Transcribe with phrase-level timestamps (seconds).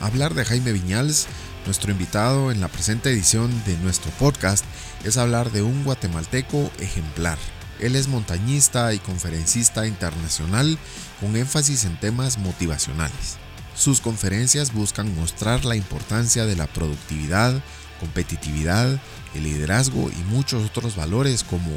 [0.00, 1.26] Hablar de Jaime Viñals,
[1.66, 4.64] nuestro invitado en la presente edición de nuestro podcast,
[5.04, 7.36] es hablar de un guatemalteco ejemplar.
[7.80, 10.78] Él es montañista y conferencista internacional
[11.20, 13.36] con énfasis en temas motivacionales.
[13.76, 17.62] Sus conferencias buscan mostrar la importancia de la productividad,
[18.00, 18.98] competitividad,
[19.34, 21.70] el liderazgo y muchos otros valores como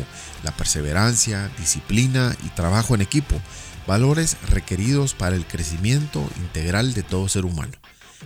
[0.43, 3.35] la perseverancia, disciplina y trabajo en equipo,
[3.85, 7.73] valores requeridos para el crecimiento integral de todo ser humano.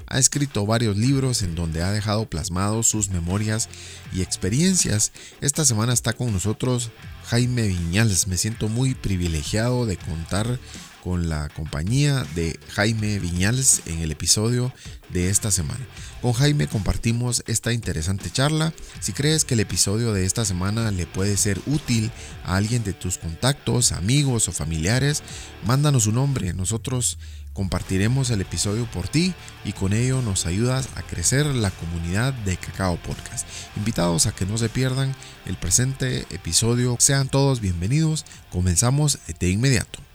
[0.05, 3.67] Ha escrito varios libros en donde ha dejado plasmados sus memorias
[4.13, 5.11] y experiencias.
[5.41, 6.91] Esta semana está con nosotros
[7.25, 8.27] Jaime Viñales.
[8.27, 10.59] Me siento muy privilegiado de contar
[11.07, 14.73] con la compañía de Jaime Viñales en el episodio
[15.07, 15.79] de esta semana.
[16.21, 18.73] Con Jaime compartimos esta interesante charla.
[18.99, 22.11] Si crees que el episodio de esta semana le puede ser útil
[22.43, 25.23] a alguien de tus contactos, amigos o familiares,
[25.65, 26.51] mándanos un nombre.
[26.51, 27.17] Nosotros
[27.53, 32.57] compartiremos el episodio por ti y con ello nos ayudas a crecer la comunidad de
[32.57, 33.47] Cacao Podcast.
[33.77, 36.97] Invitados a que no se pierdan el presente episodio.
[36.99, 38.25] Sean todos bienvenidos.
[38.51, 40.06] Comenzamos de inmediato.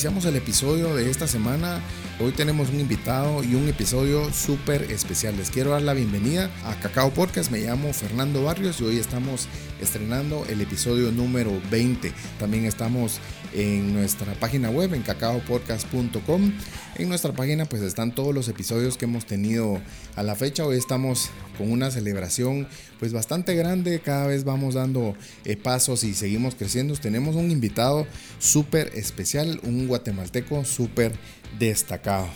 [0.00, 1.82] Iniciamos el episodio de esta semana.
[2.22, 5.38] Hoy tenemos un invitado y un episodio súper especial.
[5.38, 7.50] Les quiero dar la bienvenida a Cacao Podcast.
[7.50, 9.48] Me llamo Fernando Barrios y hoy estamos
[9.80, 12.12] estrenando el episodio número 20.
[12.38, 13.20] También estamos
[13.54, 16.52] en nuestra página web en cacaopodcast.com.
[16.96, 19.80] En nuestra página pues están todos los episodios que hemos tenido
[20.14, 20.66] a la fecha.
[20.66, 24.00] Hoy estamos con una celebración pues bastante grande.
[24.00, 25.14] Cada vez vamos dando
[25.46, 26.94] eh, pasos y seguimos creciendo.
[26.96, 28.06] Tenemos un invitado
[28.38, 31.12] súper especial, un guatemalteco súper
[31.58, 32.28] destacado.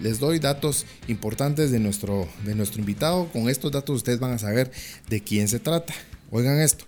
[0.00, 3.28] Les doy datos importantes de nuestro, de nuestro invitado.
[3.32, 4.70] Con estos datos ustedes van a saber
[5.08, 5.92] de quién se trata.
[6.30, 6.84] Oigan esto.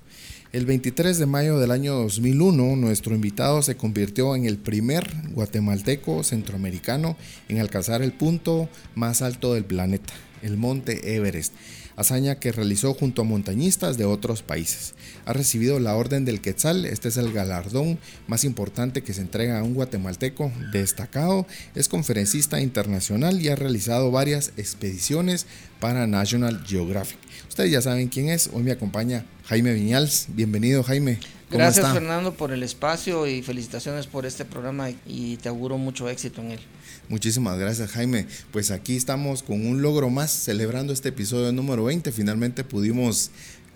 [0.53, 6.25] El 23 de mayo del año 2001, nuestro invitado se convirtió en el primer guatemalteco
[6.25, 7.17] centroamericano
[7.49, 10.13] en alcanzar el punto más alto del planeta,
[10.43, 11.55] el monte Everest
[11.97, 14.95] hazaña que realizó junto a montañistas de otros países.
[15.25, 19.59] Ha recibido la Orden del Quetzal, este es el galardón más importante que se entrega
[19.59, 25.47] a un guatemalteco destacado, es conferencista internacional y ha realizado varias expediciones
[25.81, 27.19] para National Geographic.
[27.49, 31.19] Ustedes ya saben quién es, hoy me acompaña Jaime Viñals, bienvenido Jaime.
[31.51, 36.41] Gracias Fernando por el espacio y felicitaciones por este programa y te auguro mucho éxito
[36.43, 36.61] en él.
[37.11, 38.27] Muchísimas gracias Jaime.
[38.53, 42.13] Pues aquí estamos con un logro más celebrando este episodio número 20.
[42.13, 43.33] Finalmente pudimos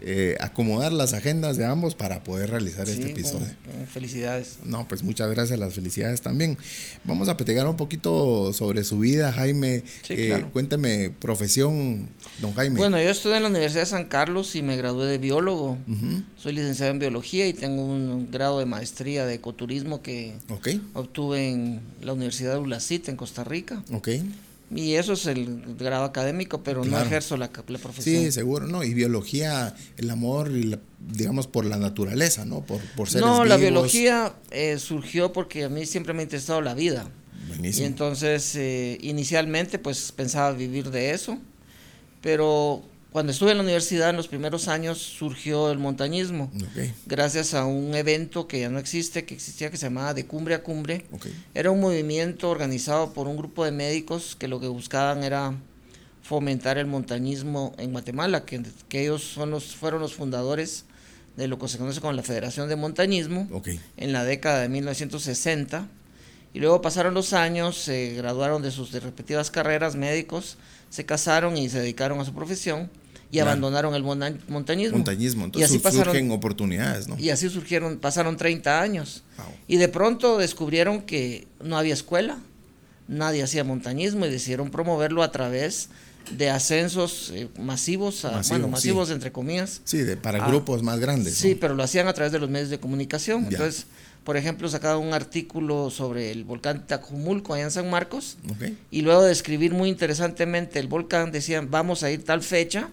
[0.07, 3.47] eh, acomodar las agendas de ambos para poder realizar este episodio.
[3.91, 4.59] felicidades.
[4.63, 6.59] No, pues muchas gracias, las felicidades también.
[7.05, 9.83] Vamos a platicar un poquito sobre su vida, Jaime.
[10.11, 12.11] Eh, cuénteme, profesión,
[12.43, 12.77] don Jaime.
[12.77, 15.79] Bueno, yo estudié en la Universidad de San Carlos y me gradué de biólogo.
[16.37, 20.35] Soy licenciado en biología y tengo un grado de maestría de ecoturismo que
[20.93, 23.83] obtuve en la Universidad de Ulacita en Costa Rica.
[23.91, 24.09] Ok.
[24.75, 28.25] Y eso es el grado académico, pero no ejerzo la, profesión.
[28.25, 28.83] Sí, seguro, ¿no?
[28.83, 32.63] Y biología, el amor, y digamos, por la naturaleza, ¿no?
[32.63, 36.61] Por, por seres No, la biología eh, surgió porque a mí siempre me ha interesado
[36.61, 37.09] la vida.
[37.49, 37.85] Buenísimo.
[37.85, 41.39] Y entonces, eh, inicialmente, pues pensaba vivir de eso,
[42.21, 42.83] pero
[43.15, 46.51] cuando estuve en la universidad en los primeros años surgió el montañismo,
[47.07, 50.57] gracias a un evento que ya no existe, que existía, que se llamaba De Cumbre
[50.57, 51.07] a Cumbre.
[51.55, 55.55] Era un movimiento organizado por un grupo de médicos que lo que buscaban era
[56.23, 60.85] fomentar el montañismo en Guatemala, que, que ellos son los, fueron los fundadores
[61.37, 63.49] de lo que se conoce como la Federación de Montañismo
[63.97, 65.87] en la década de 1960.
[66.53, 70.59] Y luego pasaron los años, se graduaron de sus respectivas carreras médicos,
[70.91, 72.91] se casaron y se dedicaron a su profesión
[73.35, 74.97] y abandonaron el montañismo.
[74.97, 77.19] Montañismo, entonces y así surgen oportunidades, ¿no?
[77.19, 79.25] Y así surgieron, pasaron 30 años.
[79.67, 82.39] Y de pronto descubrieron que no había escuela,
[83.09, 85.89] nadie hacía montañismo y decidieron promoverlo a través
[86.31, 89.81] de ascensos eh, masivos, bueno, masivos entre comillas.
[89.85, 91.35] Sí, de, para grupos más grandes.
[91.35, 93.49] Sí, pero lo hacían a través de los medios de comunicación.
[93.51, 93.87] Entonces,
[94.23, 98.39] por ejemplo, sacaban un artículo sobre el volcán Tacumulco allá en San Marcos.
[98.93, 102.89] Y luego de escribir muy interesantemente el volcán, decían, vamos a ir tal fecha,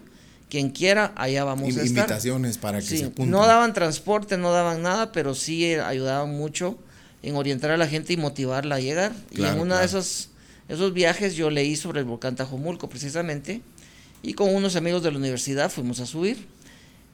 [0.52, 1.86] quien quiera, allá vamos a estar.
[1.86, 3.30] Invitaciones para que se apunten.
[3.30, 6.76] No daban transporte, no daban nada, pero sí eh, ayudaban mucho
[7.22, 9.14] en orientar a la gente y motivarla a llegar.
[9.30, 10.28] y en una de esas
[10.68, 13.62] esos viajes yo leí sobre el volcán Tajomulco precisamente
[14.22, 16.46] y con unos amigos de la universidad fuimos a subir.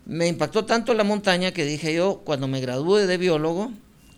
[0.04, 3.70] Me impactó tanto la montaña que dije yo, cuando me gradúe de biólogo,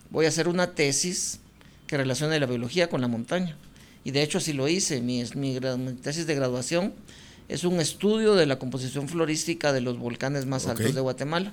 [0.08, 1.40] voy a hacer una tesis
[1.86, 3.54] que relacione la biología con la montaña.
[4.02, 5.60] Y de hecho así lo hice, mi, mi,
[6.00, 6.94] tesis de graduación
[7.50, 11.52] es un estudio de la composición florística de los volcanes más altos de Guatemala.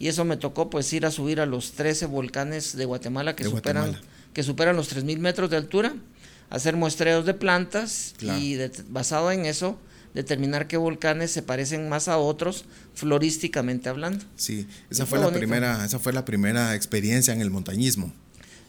[0.00, 3.44] Y eso me tocó pues ir a subir a los 13 volcanes de Guatemala que,
[3.44, 3.96] superan,
[4.32, 5.94] que superan los 3.000 metros de altura
[6.50, 8.56] hacer muestreos de plantas y
[8.88, 9.78] basado en eso
[10.14, 12.64] determinar qué volcanes se parecen más a otros
[12.94, 14.24] florísticamente hablando.
[14.36, 18.12] Sí, esa fue, la primera, esa fue la primera experiencia en el montañismo.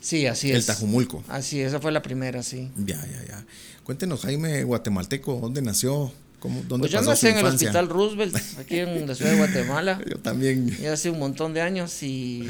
[0.02, 0.58] Sí, así es.
[0.58, 1.24] El Tajumulco.
[1.28, 2.72] Así, esa fue la primera, sí.
[2.78, 3.46] Ya, ya, ya.
[3.84, 6.14] Cuéntenos, Jaime Guatemalteco, ¿dónde nació?
[6.40, 10.02] ¿Cómo, ¿Dónde pues yo nací en el Hospital Roosevelt, aquí en la ciudad de Guatemala.
[10.10, 10.70] yo también.
[10.78, 12.50] Ya hace un montón de años y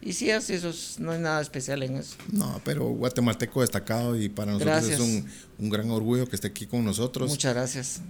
[0.00, 2.14] y sí, así eso no hay nada especial en eso.
[2.30, 5.26] No, pero guatemalteco destacado y para nosotros es un,
[5.58, 7.28] un, gran orgullo que esté aquí con nosotros.
[7.28, 8.00] Muchas gracias.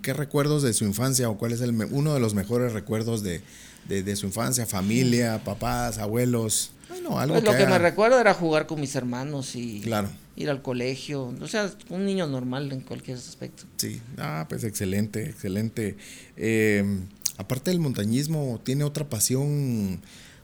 [0.00, 3.42] ¿Qué recuerdos de su infancia o cuál es el, uno de los mejores recuerdos de,
[3.88, 4.64] de, su infancia?
[4.64, 6.70] Familia, papás, abuelos.
[6.88, 10.08] Bueno, algo pues lo que me recuerdo era jugar con mis hermanos y claro.
[10.36, 11.34] Ir al colegio.
[11.40, 13.64] O sea, un niño normal en cualquier aspecto.
[13.76, 15.96] Sí, ah, pues excelente, excelente.
[16.36, 17.00] Eh,
[17.36, 20.00] aparte del montañismo, ¿tiene otra pasión?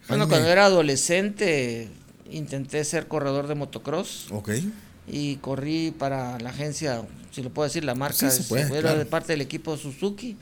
[0.09, 1.89] Bueno, cuando era adolescente
[2.31, 4.29] intenté ser corredor de motocross.
[4.31, 4.51] Ok.
[5.09, 7.03] Y corrí para la agencia,
[7.33, 8.31] si lo puedo decir, la marca.
[8.31, 10.37] Sí, era de parte del equipo Suzuki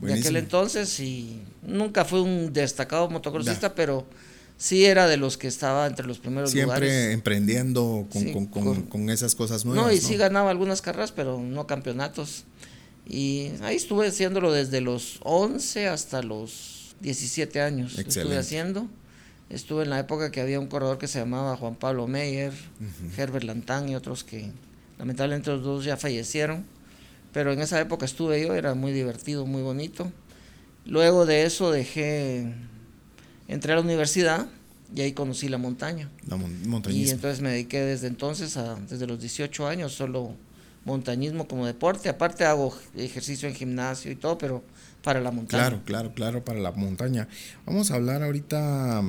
[0.00, 4.06] de aquel entonces y nunca fui un destacado motocrossista, pero
[4.60, 6.90] sí era de los que estaba entre los primeros lugares.
[6.90, 8.06] Siempre emprendiendo
[8.90, 9.86] con, esas cosas nuevas.
[9.86, 12.44] No, y sí ganaba algunas carreras, pero no campeonatos.
[13.08, 17.98] Y ahí estuve haciéndolo desde los 11 hasta los 17 años.
[17.98, 18.86] Estuve haciendo.
[19.48, 22.52] Estuve en la época que había un corredor que se llamaba Juan Pablo Meyer,
[23.16, 24.52] Herbert Lantán y otros que
[24.98, 26.64] lamentablemente los dos ya fallecieron.
[27.32, 30.12] Pero en esa época estuve yo, era muy divertido, muy bonito.
[30.84, 32.52] Luego de eso dejé,
[33.50, 34.46] entré a la universidad
[34.94, 36.08] y ahí conocí la montaña.
[36.26, 36.38] La
[36.90, 40.34] Y entonces me dediqué desde entonces, a, desde los 18 años, solo
[40.84, 42.08] montañismo como deporte.
[42.08, 44.62] Aparte hago ejercicio en gimnasio y todo, pero
[45.02, 45.62] para la montaña.
[45.62, 47.28] Claro, claro, claro, para la montaña.
[47.66, 49.02] Vamos a hablar ahorita,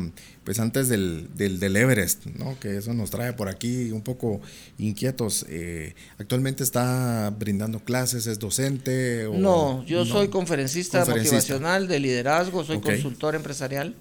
[0.44, 2.58] pues antes del, del, Everest, ¿no?
[2.60, 4.42] Que eso nos trae por aquí un poco
[4.78, 5.46] inquietos.
[5.50, 9.26] Eh, ¿Actualmente está brindando clases, es docente?
[9.26, 13.96] O, no, yo soy conferencista, motivacional de liderazgo, soy consultor empresarial.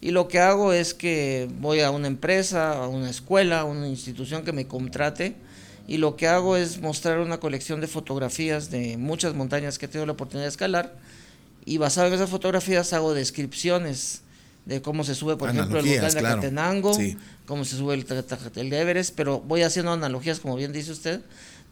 [0.00, 3.86] Y lo que hago es que voy a una empresa, a una escuela, a una
[3.86, 5.36] institución que me contrate
[5.86, 9.88] y lo que hago es mostrar una colección de fotografías de muchas montañas que he
[9.88, 10.96] tenido la oportunidad de escalar
[11.64, 14.22] y basado en esas fotografías hago descripciones
[14.66, 16.96] de cómo se sube, por ejemplo, el volcán de Catenango,
[17.46, 18.06] cómo se sube el,
[18.56, 21.22] el Everest, pero voy haciendo analogías, como bien dice usted,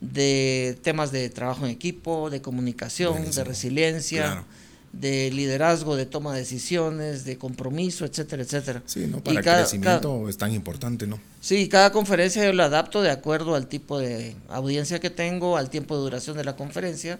[0.00, 4.44] de temas de trabajo en equipo, de comunicación, de resiliencia,
[4.92, 8.82] de liderazgo, de toma de decisiones, de compromiso, etcétera, etcétera.
[8.86, 9.22] Sí, ¿no?
[9.22, 11.20] Para el crecimiento es tan importante, ¿no?
[11.40, 15.70] Sí, cada conferencia yo la adapto de acuerdo al tipo de audiencia que tengo, al
[15.70, 17.18] tiempo de duración de la conferencia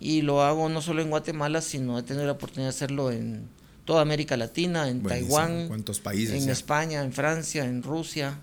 [0.00, 3.48] y lo hago no solo en Guatemala, sino he tenido la oportunidad de hacerlo en
[3.84, 8.38] toda América Latina, en Taiwán, ¿Cuántos países en España, en Francia, en Rusia.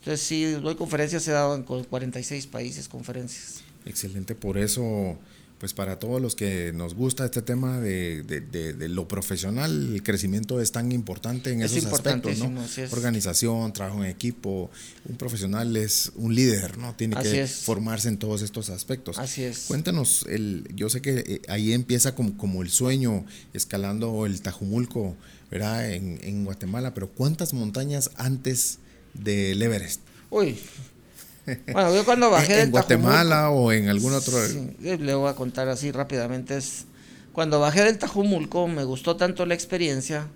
[0.00, 3.62] Entonces sí, doy conferencias, he dado en 46 países conferencias.
[3.86, 5.16] Excelente, por eso
[5.62, 10.60] pues para todos los que nos gusta este tema de, de, lo profesional, el crecimiento
[10.60, 12.60] es tan importante en esos aspectos, ¿no?
[12.90, 14.72] Organización, trabajo en equipo,
[15.08, 16.96] un profesional es un líder, ¿no?
[16.96, 19.20] Tiene que formarse en todos estos aspectos.
[19.20, 19.66] Así es.
[19.68, 25.14] Cuéntanos, el, yo sé que eh, ahí empieza como, como el sueño, escalando el Tajumulco,
[25.48, 25.92] ¿verdad?
[25.92, 28.80] En, en Guatemala, pero ¿cuántas montañas antes
[29.14, 30.00] del Everest?
[30.28, 30.58] Uy,
[31.72, 34.38] bueno, yo cuando bajé ¿En Guatemala o en algún otro?
[34.80, 36.56] le voy a contar así rápidamente.
[36.56, 36.86] Es,
[37.32, 40.28] cuando bajé del Tajumulco me gustó tanto la experiencia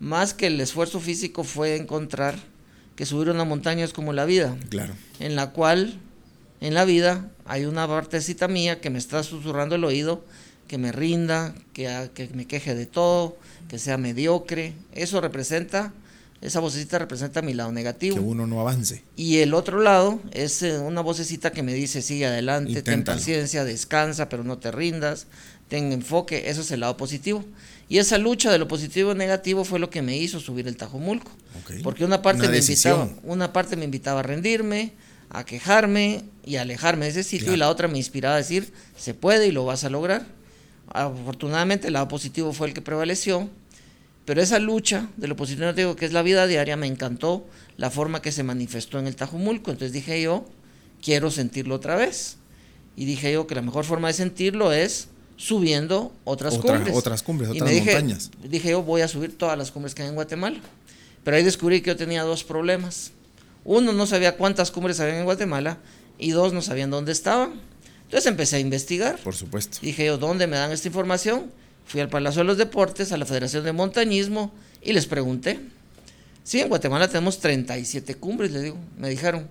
[0.00, 2.36] más que el esfuerzo físico fue encontrar
[2.94, 4.56] que subir una montaña es como la vida.
[4.70, 4.94] Claro.
[5.20, 5.98] En la cual,
[6.60, 10.24] en la vida, hay una partecita mía que me está susurrando el oído,
[10.66, 13.36] que me rinda, que, que me queje de todo,
[13.68, 14.74] que sea mediocre.
[14.92, 15.92] Eso representa,
[16.46, 18.14] esa vocecita representa mi lado negativo.
[18.14, 19.02] Que uno no avance.
[19.16, 23.64] Y el otro lado es eh, una vocecita que me dice, sigue adelante, ten paciencia,
[23.64, 25.26] descansa, pero no te rindas,
[25.68, 26.48] ten enfoque.
[26.48, 27.44] Eso es el lado positivo.
[27.88, 30.76] Y esa lucha de lo positivo y negativo fue lo que me hizo subir el
[30.76, 31.32] Tajomulco.
[31.82, 34.92] Porque una parte, me invitaba, una parte me invitaba a rendirme,
[35.30, 38.72] a quejarme y a alejarme de ese sitio, y la otra me inspiraba a decir,
[38.96, 40.26] se puede y lo vas a lograr.
[40.92, 43.50] Afortunadamente el lado positivo fue el que prevaleció,
[44.26, 47.90] pero esa lucha de lo positivo negativo, que es la vida diaria, me encantó la
[47.90, 49.70] forma que se manifestó en el Tajomulco.
[49.70, 50.44] Entonces dije yo,
[51.00, 52.36] quiero sentirlo otra vez.
[52.96, 56.94] Y dije yo que la mejor forma de sentirlo es subiendo otras cumbres.
[56.96, 58.30] Otras cumbres, otras montañas.
[58.42, 60.58] Dije yo voy a subir todas las cumbres que hay en Guatemala.
[61.22, 63.12] Pero ahí descubrí que yo tenía dos problemas.
[63.64, 65.78] Uno, no sabía cuántas cumbres había en Guatemala
[66.18, 67.60] y dos, no sabían dónde estaban.
[68.04, 69.18] Entonces empecé a investigar.
[69.18, 69.78] Por supuesto.
[69.82, 71.50] Dije yo, ¿dónde me dan esta información?
[71.86, 74.52] Fui al Palacio de los Deportes, a la Federación de Montañismo
[74.82, 75.60] y les pregunté.
[76.42, 78.76] Sí, en Guatemala tenemos 37 cumbres, les digo.
[78.98, 79.48] Me dijeron,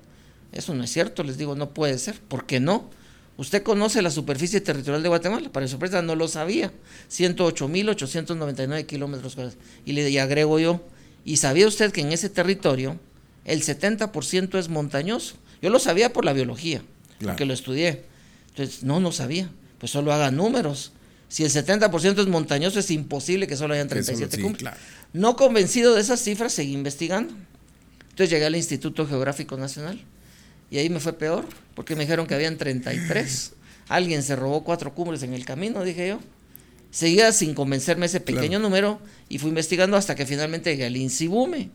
[0.52, 2.20] eso no es cierto, les digo, no puede ser.
[2.20, 2.90] ¿Por qué no?
[3.38, 6.72] Usted conoce la superficie territorial de Guatemala, para sorpresa no lo sabía,
[7.12, 9.60] 108.899 kilómetros cuadrados.
[9.86, 10.82] Y le agrego yo,
[11.26, 12.98] ¿y sabía usted que en ese territorio
[13.44, 15.36] el 70% es montañoso?
[15.62, 16.82] Yo lo sabía por la biología,
[17.22, 18.04] porque lo estudié.
[18.50, 19.50] Entonces, no, no sabía.
[19.80, 20.94] Pues solo haga números.
[21.28, 24.74] Si el 70% es montañoso, es imposible que solo hayan 37 cumbres.
[25.14, 27.34] No convencido de esas cifras, seguí investigando.
[28.02, 30.02] Entonces llegué al Instituto Geográfico Nacional
[30.72, 33.54] y ahí me fue peor, porque me dijeron que habían 33.
[33.90, 36.20] Alguien se robó cuatro cumbres en el camino, dije yo.
[36.92, 41.70] Seguía sin convencerme ese pequeño número y fui investigando hasta que finalmente llegué al INSIBUME.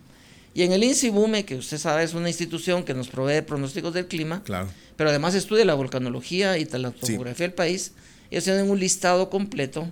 [0.54, 4.06] Y en el INSIBUME, que usted sabe es una institución que nos provee pronósticos del
[4.06, 4.68] clima, claro.
[4.96, 7.92] pero además estudia la volcanología y la topografía del país,
[8.30, 9.90] ellos tienen un listado completo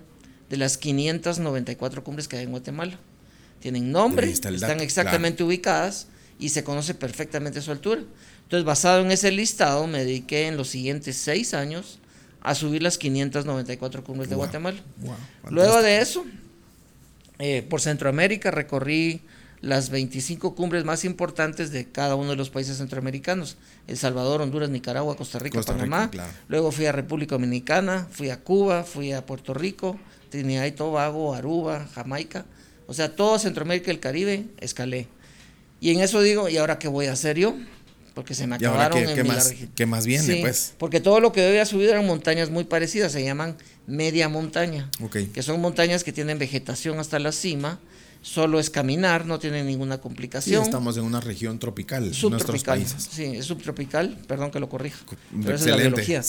[0.49, 2.99] de las 594 cumbres que hay en Guatemala.
[3.59, 6.07] Tienen nombre, están exactamente ubicadas
[6.39, 8.01] y se conoce perfectamente su altura.
[8.43, 11.99] Entonces, basado en ese listado, me dediqué en los siguientes seis años
[12.41, 14.81] a subir las 594 cumbres de Guatemala.
[15.49, 16.25] Luego de eso,
[17.37, 19.21] eh, por Centroamérica recorrí
[19.61, 23.57] las 25 cumbres más importantes de cada uno de los países centroamericanos.
[23.87, 26.09] El Salvador, Honduras, Nicaragua, Costa Rica, Panamá.
[26.47, 29.99] Luego fui a República Dominicana, fui a Cuba, fui a Puerto Rico,
[30.29, 32.45] Trinidad y Tobago, Aruba, Jamaica.
[32.87, 35.07] O sea, todo Centroamérica y el Caribe escalé.
[35.81, 37.55] Y en eso digo, ¿y ahora qué voy a hacer yo?
[38.19, 40.73] porque se me acabaron qué, en más, ¿Qué más viene, pues?
[40.77, 43.55] Porque todo lo que yo había subido eran montañas muy parecidas, se llaman
[43.87, 44.91] media montaña,
[45.33, 47.79] que son montañas que tienen vegetación hasta la cima,
[48.21, 50.63] solo es caminar, no tienen ninguna complicación.
[50.63, 53.09] estamos en una región tropical, nuestros países.
[53.11, 54.99] Sí, es subtropical, perdón que lo corrija,
[55.43, 56.21] pero es la biología.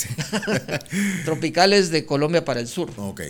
[1.25, 2.91] tropical es de Colombia para el sur.
[2.97, 3.23] Ok.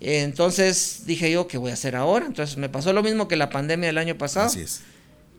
[0.00, 2.26] Entonces dije yo, ¿qué voy a hacer ahora?
[2.26, 4.46] Entonces me pasó lo mismo que la pandemia del año pasado.
[4.46, 4.80] Así es.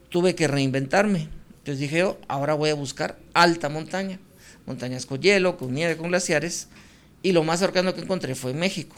[0.09, 1.29] Tuve que reinventarme
[1.65, 4.19] entonces dije yo, ahora voy a buscar alta montaña,
[4.67, 6.67] montañas con hielo, con nieve, con glaciares,
[7.23, 8.95] y lo más cercano que encontré fue México.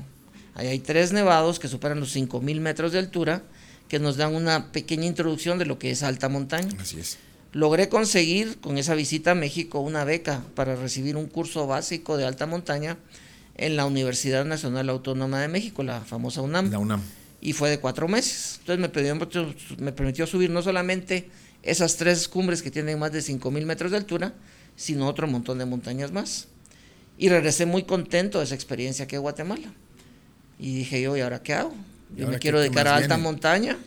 [0.58, 3.44] Ahí hay tres nevados que superan los 5.000 metros de altura,
[3.88, 6.70] que nos dan una pequeña introducción de lo que es alta montaña.
[6.80, 7.20] Así es.
[7.54, 12.26] Logré conseguir con esa visita a México una beca para recibir un curso básico de
[12.26, 12.98] alta montaña
[13.54, 16.72] en la Universidad Nacional Autónoma de México, la famosa UNAM.
[16.72, 17.04] La UNAM.
[17.40, 18.60] Y fue de cuatro meses.
[18.62, 21.30] Entonces me, me permitió subir no solamente
[21.62, 24.34] esas tres cumbres que tienen más de 5.000 metros de altura,
[24.76, 26.48] sino otro montón de montañas más.
[27.16, 29.72] Y regresé muy contento de esa experiencia aquí en Guatemala.
[30.60, 31.74] Y dije yo, ¿y ahora qué hago?
[32.16, 33.78] Yo me quiero dedicar a alta montaña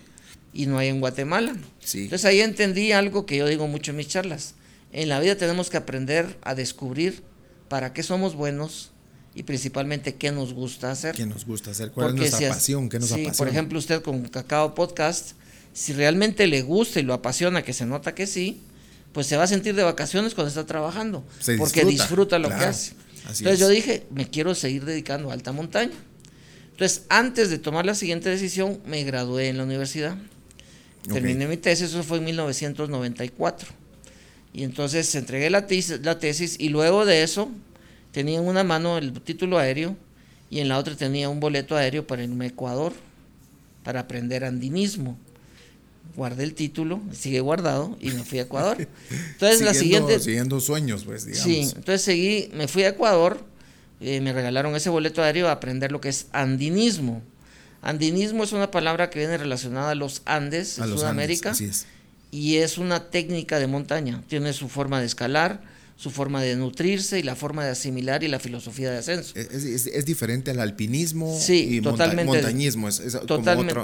[0.52, 1.56] y no hay en Guatemala.
[1.94, 4.54] Entonces ahí entendí algo que yo digo mucho en mis charlas.
[4.92, 7.22] En la vida tenemos que aprender a descubrir
[7.68, 8.90] para qué somos buenos
[9.34, 11.14] y principalmente qué nos gusta hacer.
[11.14, 11.92] ¿Qué nos gusta hacer?
[11.92, 12.88] ¿Cuál es nuestra pasión?
[12.88, 15.32] ¿Qué nos sí, Por ejemplo, usted con Cacao Podcast
[15.72, 18.60] si realmente le gusta y lo apasiona, que se nota que sí,
[19.12, 21.24] pues se va a sentir de vacaciones cuando está trabajando,
[21.58, 22.92] porque disfruta lo que hace.
[23.24, 25.94] Entonces yo dije, me quiero seguir dedicando a alta montaña.
[26.80, 30.16] Entonces, antes de tomar la siguiente decisión, me gradué en la universidad.
[31.12, 33.68] Terminé mi tesis, eso fue en 1994.
[34.54, 37.50] Y entonces entregué la tesis, la tesis y luego de eso
[38.12, 39.94] tenía en una mano el título aéreo
[40.48, 42.94] y en la otra tenía un boleto aéreo para irme a Ecuador,
[43.84, 45.18] para aprender andinismo
[46.16, 48.76] guardé el título, sigue guardado y me fui a Ecuador.
[49.32, 50.18] Entonces la siguiente...
[50.18, 51.44] Siguiendo sueños, pues, digamos.
[51.44, 53.44] Sí, entonces seguí, me fui a Ecuador,
[54.00, 57.22] eh, me regalaron ese boleto aéreo a aprender lo que es andinismo.
[57.82, 61.54] Andinismo es una palabra que viene relacionada a los Andes, en Sudamérica,
[62.30, 64.22] y es una técnica de montaña.
[64.28, 65.62] Tiene su forma de escalar,
[65.96, 69.34] su forma de nutrirse y la forma de asimilar y la filosofía de ascenso.
[69.36, 72.88] Es, diferente al alpinismo sí, y totalmente, montañismo.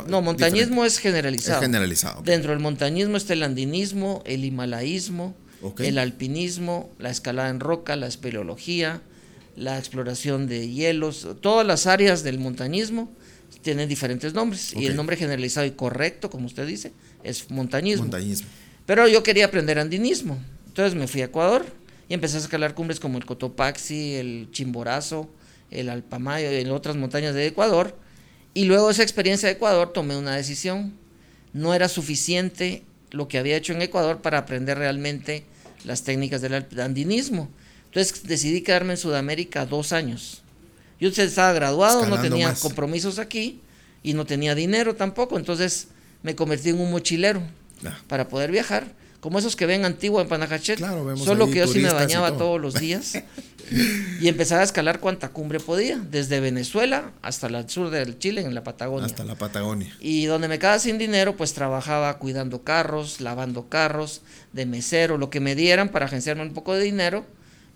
[0.08, 1.58] no, montañismo es generalizado.
[1.58, 2.22] Es generalizado.
[2.22, 5.34] Dentro del montañismo está el andinismo, el himalaísmo,
[5.78, 9.02] el alpinismo, la escalada en roca, la espeleología,
[9.56, 13.12] la exploración de hielos, todas las áreas del montañismo
[13.62, 16.92] tienen diferentes nombres y el nombre generalizado y correcto, como usted dice,
[17.24, 18.04] es montañismo.
[18.04, 18.48] Montañismo.
[18.84, 21.64] Pero yo quería aprender andinismo, entonces me fui a Ecuador
[22.08, 25.28] y empecé a escalar cumbres como el Cotopaxi, el Chimborazo,
[25.70, 27.96] el Alpamayo y otras montañas de Ecuador.
[28.54, 30.94] Y luego de esa experiencia de Ecuador tomé una decisión.
[31.52, 35.44] No era suficiente lo que había hecho en Ecuador para aprender realmente
[35.84, 37.48] las técnicas del andinismo.
[37.86, 40.42] Entonces decidí quedarme en Sudamérica dos años.
[41.00, 43.60] Yo estaba graduado, no tenía compromisos aquí
[44.02, 45.88] y no tenía dinero tampoco, entonces
[46.22, 47.42] me convertí en un mochilero
[47.84, 47.98] ah.
[48.08, 48.86] para poder viajar,
[49.20, 50.78] como esos que ven Antigua en Panajachet,
[51.16, 53.14] solo que yo sí me bañaba todos los días
[54.20, 58.54] y empezaba a escalar cuanta cumbre podía, desde Venezuela hasta el sur del Chile, en
[58.54, 59.06] la Patagonia.
[59.06, 59.92] Hasta la Patagonia.
[60.00, 65.28] Y donde me quedaba sin dinero, pues trabajaba cuidando carros, lavando carros, de mesero, lo
[65.28, 67.26] que me dieran para agenciarme un poco de dinero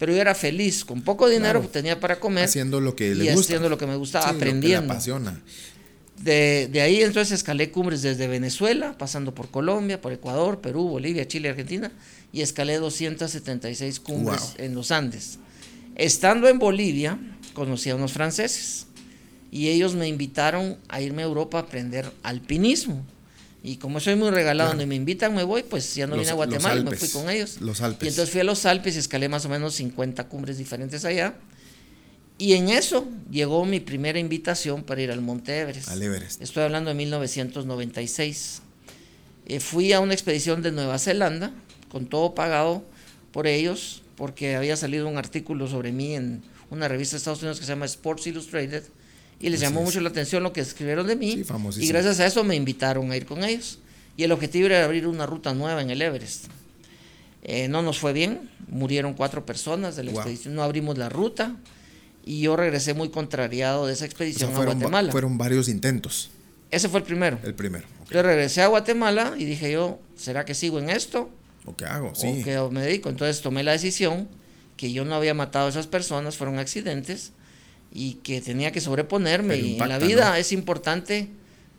[0.01, 2.47] pero yo era feliz, con poco dinero tenía para comer.
[2.47, 4.87] Haciendo lo que le y haciendo lo que me gustaba, aprendiendo.
[4.87, 5.39] Lo apasiona.
[6.17, 11.29] De, de, ahí entonces escalé cumbres desde Venezuela, pasando por Colombia, por Ecuador, Perú, Bolivia,
[11.29, 11.93] Chile, Argentina,
[12.33, 15.39] y escalé 276 cumbres en los Andes.
[15.97, 17.19] Estando en Bolivia,
[17.53, 18.87] conocí a unos franceses
[19.51, 23.05] y ellos me invitaron a irme a Europa a aprender alpinismo.
[23.63, 26.35] Y como soy muy regalado, donde me invitan me voy, pues ya no vine a
[26.35, 27.61] Guatemala, me fui con ellos.
[27.61, 28.07] Los Alpes.
[28.07, 31.35] Y entonces fui a los Alpes y escalé más o menos 50 cumbres diferentes allá.
[32.39, 35.91] Y en eso llegó mi primera invitación para ir al Monte Everest.
[35.91, 36.41] Al Everest.
[36.41, 38.63] Estoy hablando de 1996.
[39.45, 41.53] Eh, fui a una expedición de Nueva Zelanda,
[41.91, 42.83] con todo pagado
[43.31, 47.61] por ellos, porque había salido un artículo sobre mí en una revista de Estados Unidos
[47.61, 48.85] que se llama Sports Illustrated
[49.41, 51.43] y les llamó mucho la atención lo que escribieron de mí.
[51.79, 53.79] y gracias a eso me invitaron a ir con ellos.
[54.17, 56.47] Y el objetivo era abrir una ruta nueva en el Everest.
[57.43, 61.57] Eh, no nos fue bien, murieron cuatro personas de la expedición, no abrimos la ruta
[62.23, 65.11] y yo regresé muy contrariado de esa expedición a Guatemala.
[65.11, 66.31] Fueron varios intentos.
[66.71, 67.39] Ese fue el primero.
[67.43, 67.87] El primero.
[68.11, 71.31] Yo regresé a Guatemala y dije yo, ¿será que sigo en esto?
[71.65, 72.15] ¿O qué hago?
[72.15, 72.43] Sí.
[72.43, 73.09] ¿O qué me dedico?
[73.09, 74.29] Entonces tomé la decisión
[74.77, 77.33] que yo no había matado a esas personas, fueron accidentes
[77.93, 79.57] y que tenía que sobreponerme.
[79.57, 81.29] y en la vida es importante,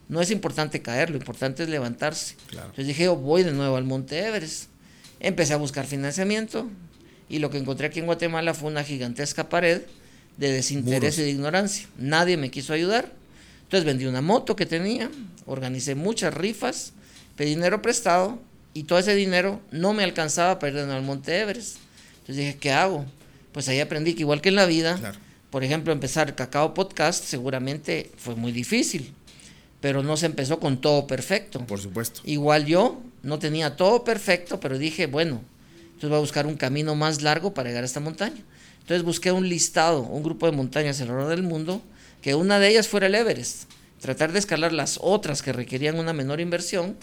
[0.09, 2.35] no es importante caer, lo importante es levantarse.
[2.51, 4.65] Entonces dije, yo voy de nuevo al Monte Everest.
[5.19, 6.67] Empecé a buscar financiamiento
[7.29, 9.81] y lo que encontré aquí en Guatemala fue una gigantesca pared
[10.37, 11.87] de desinterés y de ignorancia.
[11.97, 13.11] Nadie me quiso ayudar.
[13.63, 15.09] Entonces vendí una moto que tenía,
[15.45, 16.91] organicé muchas rifas,
[17.37, 18.37] pedí dinero prestado
[18.73, 21.77] y todo ese dinero no me alcanzaba para ir al Monte Everest.
[22.19, 23.05] Entonces dije, ¿qué hago?
[23.53, 24.99] Pues ahí aprendí que igual que en la vida,
[25.51, 29.13] por ejemplo, empezar Cacao Podcast seguramente fue muy difícil,
[29.81, 31.65] pero no se empezó con todo perfecto.
[31.67, 32.21] Por supuesto.
[32.23, 35.41] Igual yo no tenía todo perfecto, pero dije, bueno,
[35.87, 38.41] entonces voy a buscar un camino más largo para llegar a esta montaña.
[38.79, 41.81] Entonces busqué un listado, un grupo de montañas alrededor del mundo,
[42.21, 43.69] que una de ellas fuera el Everest.
[43.99, 46.95] Tratar de escalar las otras que requerían una menor inversión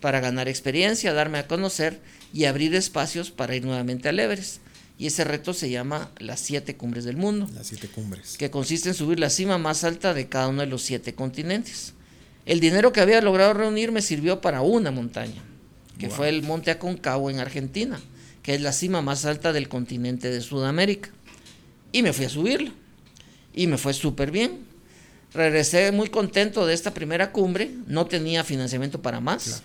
[0.00, 2.00] para ganar experiencia, darme a conocer
[2.32, 4.62] y abrir espacios para ir nuevamente al Everest.
[5.00, 7.48] Y ese reto se llama las siete cumbres del mundo.
[7.54, 8.36] Las siete cumbres.
[8.36, 11.94] Que consiste en subir la cima más alta de cada uno de los siete continentes.
[12.44, 15.42] El dinero que había logrado reunir me sirvió para una montaña,
[15.98, 17.98] que fue el Monte Aconcagua en Argentina,
[18.42, 21.08] que es la cima más alta del continente de Sudamérica.
[21.92, 22.70] Y me fui a subirla.
[23.54, 24.66] Y me fue súper bien.
[25.32, 27.70] Regresé muy contento de esta primera cumbre.
[27.86, 29.62] No tenía financiamiento para más.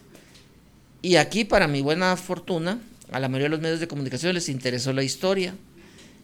[1.01, 2.79] Y aquí, para mi buena fortuna,
[3.15, 5.55] a la mayoría de los medios de comunicación les interesó la historia.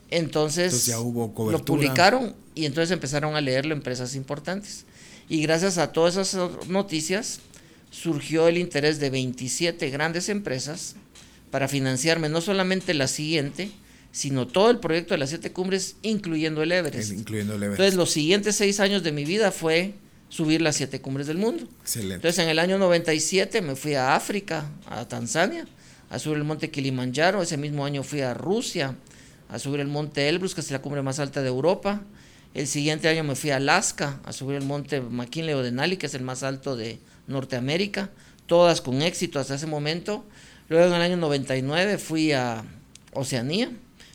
[0.10, 4.84] Entonces, lo publicaron y entonces empezaron a leerlo empresas importantes.
[5.30, 7.40] Y gracias a todas esas noticias
[7.92, 10.96] surgió el interés de 27 grandes empresas
[11.50, 13.72] para financiarme no solamente la siguiente,
[14.12, 17.14] sino todo el proyecto de las siete cumbres, incluyendo el Everest.
[17.14, 17.80] incluyendo el Everest.
[17.80, 19.94] Entonces, los siguientes seis años de mi vida fue
[20.28, 21.70] subir las siete cumbres del mundo.
[21.84, 22.16] Excelente.
[22.16, 25.66] Entonces, en el año 97 me fui a África, a Tanzania,
[26.12, 27.42] a subir el monte Kilimanjaro.
[27.42, 28.96] Ese mismo año fui a Rusia
[29.50, 32.02] a subir el monte Elbrus, que es la cumbre más alta de Europa.
[32.54, 36.06] El siguiente año me fui a Alaska a subir el monte McKinley o Denali, que
[36.06, 38.10] es el más alto de Norteamérica.
[38.46, 40.26] Todas con éxito hasta ese momento.
[40.68, 42.66] Luego en el año 99 fui a
[43.14, 43.72] Oceanía.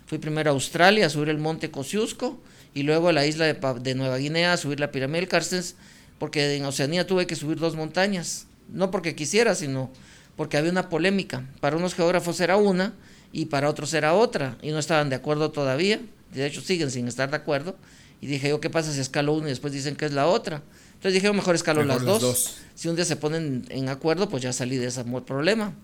[0.07, 2.39] Fui primero a Australia a subir el monte Kosciuszko
[2.75, 5.77] y luego a la isla de, de Nueva Guinea a subir la pirámide del Carstens
[6.19, 9.91] porque en Oceanía tuve que subir dos montañas, no porque quisiera, sino
[10.37, 11.44] porque había una polémica.
[11.61, 12.94] Para unos geógrafos era una
[13.33, 16.01] y para otros era otra, y no estaban de acuerdo todavía,
[16.33, 17.77] de hecho siguen sin estar de acuerdo,
[18.20, 20.62] y dije yo, ¿qué pasa si escalo una y después dicen que es la otra?
[20.94, 22.57] Entonces dije, mejor escalo las, dos.
[22.75, 25.75] Si un día se ponen en acuerdo, pues ya salí de ese problema.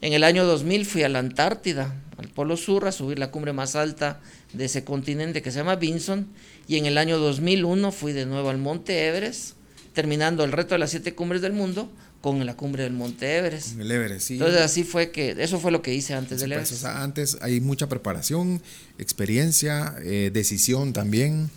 [0.00, 3.52] En el año 2000 fui a la Antártida, al Polo Sur, a subir la cumbre
[3.52, 4.20] más alta
[4.52, 6.26] de ese continente que se llama Vinson.
[6.66, 9.54] Y en el año 2001 fui de nuevo al Monte Everest,
[9.94, 11.88] terminando el reto de las siete cumbres del mundo
[12.20, 13.78] con la cumbre del Monte Everest.
[13.78, 14.34] El Everest, sí.
[14.34, 16.84] Entonces así fue que, eso fue lo que hice antes del Everest.
[16.84, 18.62] antes hay mucha preparación,
[18.98, 21.50] experiencia, eh, decisión también.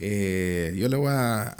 [0.00, 1.56] Eh, yo le voy a,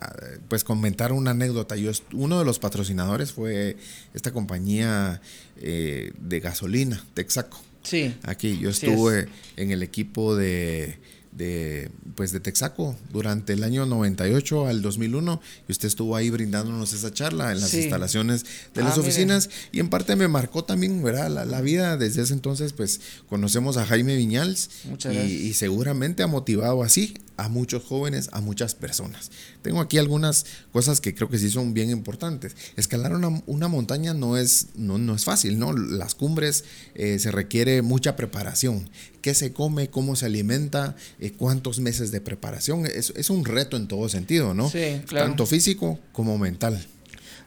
[0.49, 1.77] pues comentar una anécdota.
[1.77, 3.77] Yo uno de los patrocinadores fue
[4.13, 5.21] esta compañía
[5.61, 7.61] eh, de gasolina, Texaco.
[7.83, 8.15] Sí.
[8.23, 10.99] Aquí yo estuve en el equipo de
[11.37, 16.93] de, pues de Texaco durante el año 98 al 2001 y usted estuvo ahí brindándonos
[16.93, 18.45] esa charla en las instalaciones
[18.75, 21.31] de las ah, oficinas y en parte me marcó también ¿verdad?
[21.45, 24.71] La, vida desde ese entonces pues conocemos a Jaime Viñals
[25.11, 29.31] y, y, seguramente ha motivado así a muchos jóvenes, a muchas personas.
[29.63, 32.55] Tengo aquí algunas cosas que creo que sí son bien importantes.
[32.77, 35.73] Escalar una, una montaña no es, no, no, es fácil, ¿no?
[35.73, 38.89] Las cumbres eh, se requiere mucha preparación.
[39.25, 39.89] ¿Qué se come?
[39.89, 40.97] ¿Cómo se alimenta?
[41.19, 42.85] Eh, ¿Cuántos meses de preparación?
[42.85, 44.69] Es, es, un reto en todo sentido, ¿no?
[44.69, 45.29] Sí, claro.
[45.29, 46.79] Tanto físico como mental.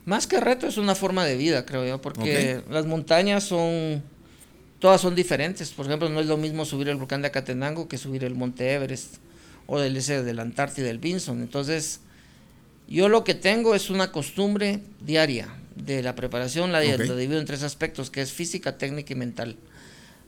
[0.04, 4.02] Más que reto es una forma de vida, creo yo, porque las montañas son
[4.80, 5.70] todas son diferentes.
[5.70, 8.74] Por ejemplo, no es lo mismo subir el volcán de Acatenango que subir el Monte
[8.74, 9.18] Everest
[9.68, 11.44] o del ese de la Antártida del Vinson.
[11.44, 12.00] Entonces,
[12.88, 17.46] yo lo que tengo es una costumbre diaria de la preparación, la, la divido en
[17.46, 19.58] tres aspectos, que es física, técnica y mental.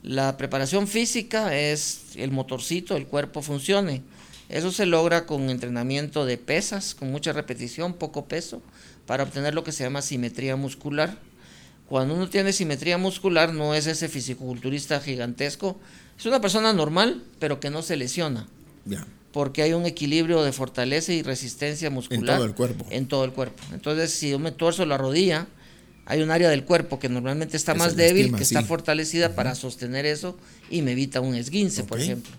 [0.03, 4.01] La preparación física es el motorcito, el cuerpo funcione.
[4.47, 8.61] Eso se logra con entrenamiento de pesas, con mucha repetición, poco peso,
[9.05, 11.17] para obtener lo que se llama simetría muscular.
[11.87, 15.79] Cuando uno tiene simetría muscular, no es ese fisiculturista gigantesco,
[16.17, 18.47] es una persona normal, pero que no se lesiona.
[19.31, 22.21] Porque hay un equilibrio de fortaleza y resistencia muscular.
[22.21, 22.85] En todo el cuerpo.
[22.89, 23.61] En todo el cuerpo.
[23.73, 25.47] Entonces, si yo me torzo la rodilla,
[26.09, 30.07] hay un área del cuerpo que normalmente está más débil, que está fortalecida para sostener
[30.07, 30.35] eso
[30.67, 32.31] y me evita un esguince, por ejemplo.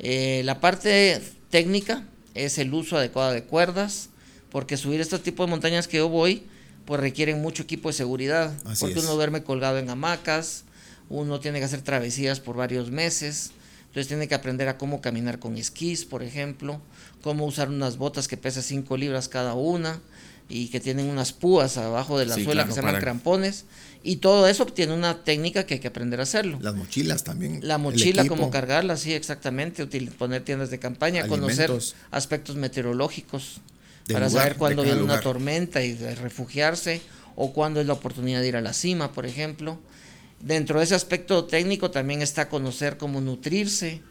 [0.00, 2.02] Eh, la parte técnica
[2.34, 4.08] es el uso adecuado de cuerdas,
[4.50, 6.42] porque subir este tipo de montañas que yo voy,
[6.86, 10.64] pues requieren mucho equipo de seguridad, porque uno duerme colgado en hamacas,
[11.08, 13.52] uno tiene que hacer travesías por varios meses,
[13.86, 16.80] entonces tiene que aprender a cómo caminar con esquís, por ejemplo,
[17.22, 20.00] cómo usar unas botas que pesan 5 libras cada una
[20.48, 23.64] y que tienen unas púas abajo de la suela que se llaman crampones.
[24.02, 26.58] Y todo eso tiene una técnica que hay que aprender a hacerlo.
[26.60, 27.60] Las mochilas también.
[27.62, 29.86] La mochila, cómo cargarla, sí, exactamente.
[30.18, 31.72] poner tiendas de campaña, conocer
[32.10, 33.60] aspectos meteorológicos
[34.12, 37.00] para saber cuándo viene una tormenta y refugiarse
[37.36, 39.78] o cuándo es la oportunidad de ir a la cima, por ejemplo.
[40.40, 44.02] Dentro de ese aspecto técnico también está conocer cómo nutrirse,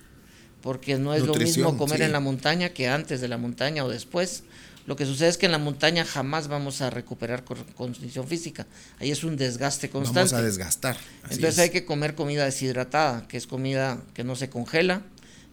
[0.62, 3.90] porque no es lo mismo comer en la montaña que antes de la montaña o
[3.90, 4.44] después.
[4.86, 8.68] Lo que sucede es que en la montaña jamás vamos a recuperar condición física.
[9.00, 10.32] Ahí es un desgaste constante.
[10.32, 10.98] Vamos a desgastar.
[11.30, 15.02] Entonces hay que comer comida deshidratada, que es comida que no se congela,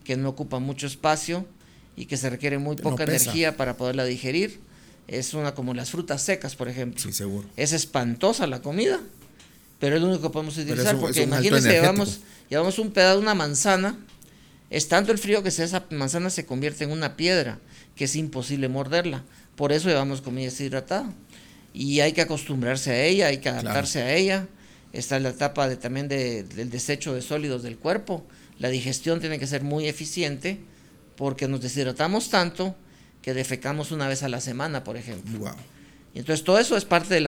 [0.03, 1.45] que no ocupa mucho espacio
[1.95, 4.59] y que se requiere muy poca energía para poderla digerir.
[5.07, 7.01] Es una como las frutas secas, por ejemplo.
[7.01, 7.47] Sí, seguro.
[7.55, 8.99] Es espantosa la comida,
[9.79, 13.33] pero es lo único que podemos utilizar, porque imagínense, llevamos, llevamos un pedazo de una
[13.33, 13.97] manzana,
[14.69, 17.59] es tanto el frío que esa manzana se convierte en una piedra,
[17.95, 19.23] que es imposible morderla,
[19.55, 21.11] por eso llevamos comida deshidratada,
[21.73, 24.47] y hay que acostumbrarse a ella, hay que adaptarse a ella,
[24.93, 28.25] está la etapa de, también del desecho de sólidos del cuerpo,
[28.59, 30.59] la digestión tiene que ser muy eficiente,
[31.15, 32.75] porque nos deshidratamos tanto
[33.21, 35.55] que defecamos una vez a la semana, por ejemplo.
[36.13, 37.30] Y entonces todo eso es parte de la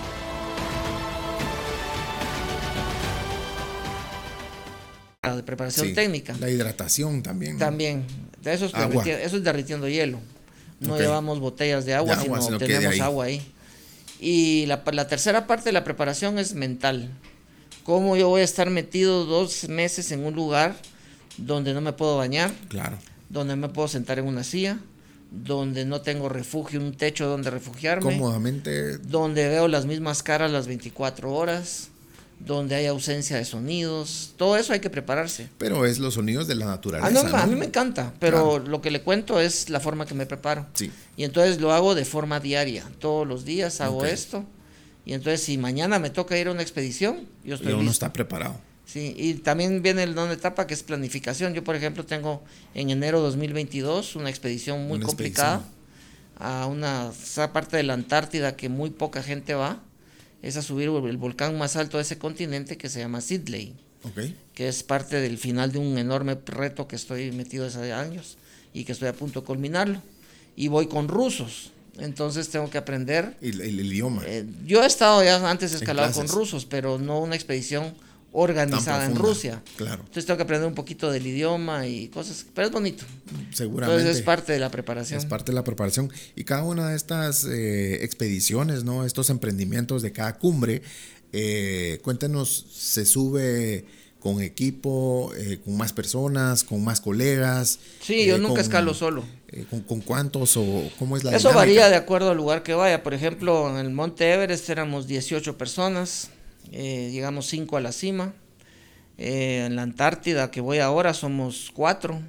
[5.41, 6.35] de preparación técnica.
[6.39, 7.57] La hidratación también.
[7.57, 8.05] También.
[8.43, 10.19] Eso es, eso es derritiendo hielo.
[10.79, 13.41] No llevamos botellas de agua, sino, tenemos agua ahí.
[14.19, 17.09] Y la, la, tercera parte de la preparación es mental.
[17.83, 20.75] ¿Cómo yo voy a estar metido dos meses en un lugar
[21.37, 22.51] donde no me puedo bañar?
[22.67, 22.97] Claro.
[23.29, 24.79] Donde me puedo sentar en una silla,
[25.31, 28.03] donde no tengo refugio, un techo donde refugiarme.
[28.03, 28.97] Cómodamente.
[28.99, 31.90] Donde veo las mismas caras las 24 horas
[32.45, 35.49] donde hay ausencia de sonidos, todo eso hay que prepararse.
[35.57, 37.29] Pero es los sonidos de la naturaleza.
[37.33, 40.25] Ah, A mí me encanta, pero lo que le cuento es la forma que me
[40.25, 40.65] preparo.
[40.73, 40.91] Sí.
[41.17, 44.45] Y entonces lo hago de forma diaria, todos los días hago esto.
[45.05, 48.59] Y entonces si mañana me toca ir a una expedición, yo estoy uno está preparado.
[48.85, 51.53] Sí, y también viene la etapa que es planificación.
[51.53, 55.63] Yo, por ejemplo, tengo en enero 2022 una expedición muy complicada
[56.37, 57.11] a una
[57.53, 59.79] parte de la Antártida que muy poca gente va
[60.41, 63.73] es a subir el volcán más alto de ese continente que se llama Sidley,
[64.53, 68.37] que es parte del final de un enorme reto que estoy metido hace años
[68.73, 70.01] y que estoy a punto de culminarlo.
[70.55, 73.35] Y voy con rusos, entonces tengo que aprender.
[73.41, 74.23] El, el, idioma.
[74.25, 77.93] Eh, yo he estado ya antes escalado con rusos, pero no una expedición
[78.33, 79.61] organizada en Rusia.
[79.75, 80.01] Claro.
[80.01, 83.03] Entonces tengo que aprender un poquito del idioma y cosas, pero es bonito.
[83.53, 84.01] Seguramente.
[84.01, 85.19] Entonces es parte de la preparación.
[85.19, 86.11] Es parte de la preparación.
[86.35, 89.05] Y cada una de estas eh, expediciones, ¿no?
[89.05, 90.81] Estos emprendimientos de cada cumbre,
[91.33, 93.85] eh, cuéntenos, ¿se sube
[94.21, 97.79] con equipo, eh, con más personas, con más colegas?
[98.01, 99.25] Sí, yo nunca escalo solo.
[99.85, 103.03] Con, cuántos o cómo es la Eso varía de acuerdo al lugar que vaya.
[103.03, 106.29] Por ejemplo, en el Monte Everest éramos 18 personas
[106.71, 108.33] eh, llegamos cinco a la cima.
[109.17, 112.21] Eh, en la Antártida, que voy ahora, somos cuatro.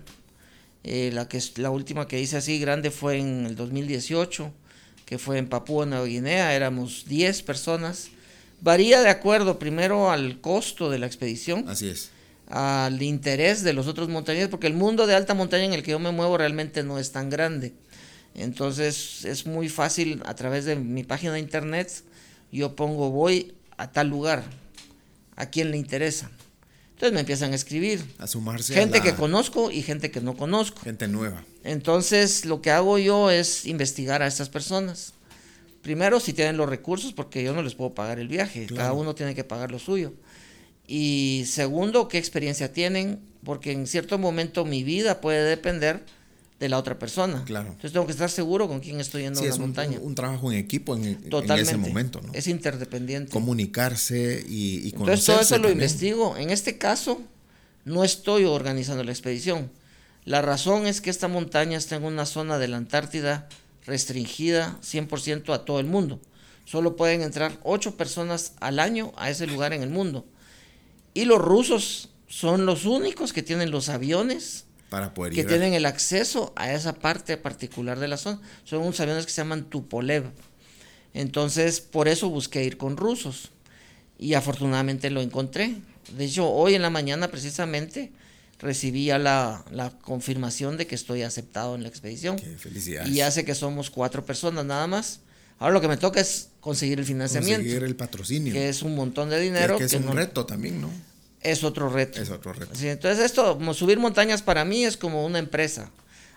[0.85, 4.53] Eh, la, que, la última que hice así grande fue en el 2018,
[5.07, 8.09] que fue en Papúa Nueva Guinea, éramos 10 personas.
[8.61, 11.69] Varía de acuerdo primero al costo de la expedición.
[11.69, 12.11] Así es.
[12.49, 15.93] Al interés de los otros montañeros, porque el mundo de alta montaña en el que
[15.93, 17.73] yo me muevo realmente no es tan grande.
[18.35, 22.03] Entonces es muy fácil a través de mi página de internet,
[22.51, 24.45] yo pongo voy a tal lugar,
[25.35, 26.31] a quién le interesa.
[26.91, 28.05] Entonces me empiezan a escribir.
[28.19, 28.73] A sumarse.
[28.75, 30.81] Gente que conozco y gente que no conozco.
[30.83, 31.45] Gente nueva.
[31.65, 35.15] Entonces lo que hago yo es investigar a estas personas.
[35.83, 38.69] Primero, si tienen los recursos, porque yo no les puedo pagar el viaje.
[38.69, 40.13] Cada uno tiene que pagar lo suyo.
[40.87, 46.05] Y segundo, qué experiencia tienen, porque en cierto momento mi vida puede depender
[46.63, 47.43] de la otra persona.
[47.45, 47.71] Claro.
[47.71, 49.99] Entonces tengo que estar seguro con quién estoy yendo a la montaña.
[49.99, 51.19] Un, un trabajo en equipo en,
[51.59, 52.33] ese momento, ¿no?
[52.35, 53.33] Es interdependiente.
[53.33, 56.37] Comunicarse y, y Entonces todo eso lo investigo.
[56.37, 57.21] En este caso,
[57.85, 59.73] no estoy organizando la expedición.
[60.25, 63.49] La razón es que esta montaña está en una zona de la Antártida
[63.85, 66.21] restringida 100% a todo el mundo.
[66.65, 70.25] Solo pueden entrar ocho personas al año a ese lugar en el mundo.
[71.13, 74.67] Y los rusos son los únicos que tienen los aviones
[75.33, 78.41] que tienen el acceso a esa parte particular de la zona.
[78.65, 80.25] Son unos aviones que se llaman Tupolev.
[81.15, 83.51] Entonces, por eso busqué ir con rusos.
[84.19, 85.77] Y afortunadamente lo encontré.
[86.17, 88.13] De hecho, hoy en la mañana precisamente
[88.59, 89.65] recibí ya la,
[90.03, 92.37] confirmación de que estoy aceptado en la expedición.
[92.37, 93.13] Qué felicidades.
[93.13, 95.21] Y hace que somos cuatro personas nada más.
[95.59, 97.61] Ahora lo que me toca es conseguir el financiamiento.
[97.61, 98.53] Conseguir el patrocinio.
[98.53, 99.79] Que es un montón de dinero.
[99.79, 100.91] Que, es un reto también, ¿no?
[101.43, 102.21] Es otro reto.
[102.21, 102.73] Es otro reto.
[102.81, 105.91] entonces esto, como subir montañas para mí es como una empresa.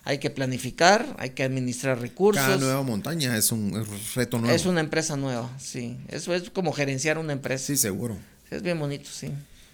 [0.03, 2.43] Hay que planificar, hay que administrar recursos.
[2.43, 4.55] Cada nueva montaña es un reto nuevo.
[4.55, 5.97] Es una empresa nueva, sí.
[6.09, 7.65] Eso es como gerenciar una empresa.
[7.65, 8.15] Sí, seguro.
[8.51, 9.31] Es bien bonito, sí.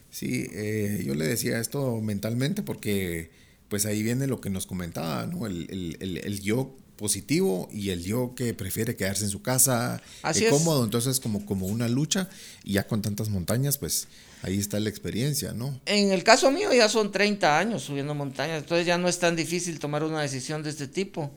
[0.10, 3.30] Sí, eh, yo le decía esto mentalmente porque
[3.68, 5.48] pues ahí viene lo que nos comentaba, ¿no?
[5.48, 10.02] El, el, el, el yo positivo y el yo que prefiere quedarse en su casa
[10.22, 12.30] Así cómodo, entonces como, como una lucha
[12.64, 14.08] y ya con tantas montañas, pues
[14.42, 15.80] ahí está la experiencia, ¿no?
[15.86, 19.36] En el caso mío ya son 30 años subiendo montañas, entonces ya no es tan
[19.36, 21.32] difícil tomar una decisión de este tipo.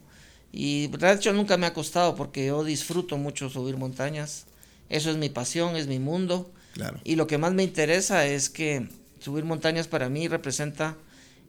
[0.53, 4.45] Y de hecho nunca me ha costado porque yo disfruto mucho subir montañas.
[4.89, 6.51] Eso es mi pasión, es mi mundo.
[6.75, 7.01] Claro.
[7.03, 8.89] Y lo que más me interesa es que
[9.19, 10.97] subir montañas para mí representa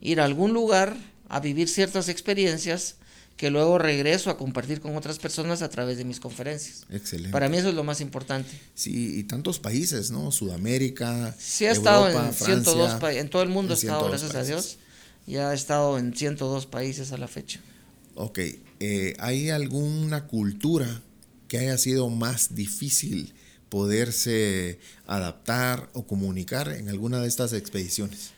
[0.01, 0.95] ir a algún lugar
[1.29, 2.95] a vivir ciertas experiencias
[3.37, 6.85] que luego regreso a compartir con otras personas a través de mis conferencias.
[6.89, 7.31] Excelente.
[7.31, 8.49] Para mí eso es lo más importante.
[8.73, 10.31] Sí, y tantos países, ¿no?
[10.31, 11.35] Sudamérica.
[11.37, 14.77] Sí, ha estado en 102 países, en todo el mundo ha estado, gracias a Dios.
[15.27, 17.59] Ya ha estado en 102 países a la fecha.
[18.13, 18.39] Ok,
[18.79, 21.01] eh, ¿hay alguna cultura
[21.47, 23.33] que haya sido más difícil
[23.69, 28.31] poderse adaptar o comunicar en alguna de estas expediciones?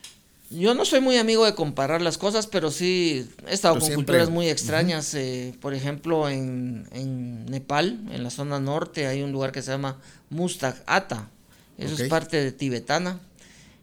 [0.50, 4.30] Yo no soy muy amigo de comparar las cosas, pero sí he estado con culturas
[4.30, 5.14] muy extrañas.
[5.14, 9.72] Eh, por ejemplo, en, en, Nepal, en la zona norte, hay un lugar que se
[9.72, 11.30] llama Mustag Ata.
[11.78, 13.20] Eso es parte de tibetana.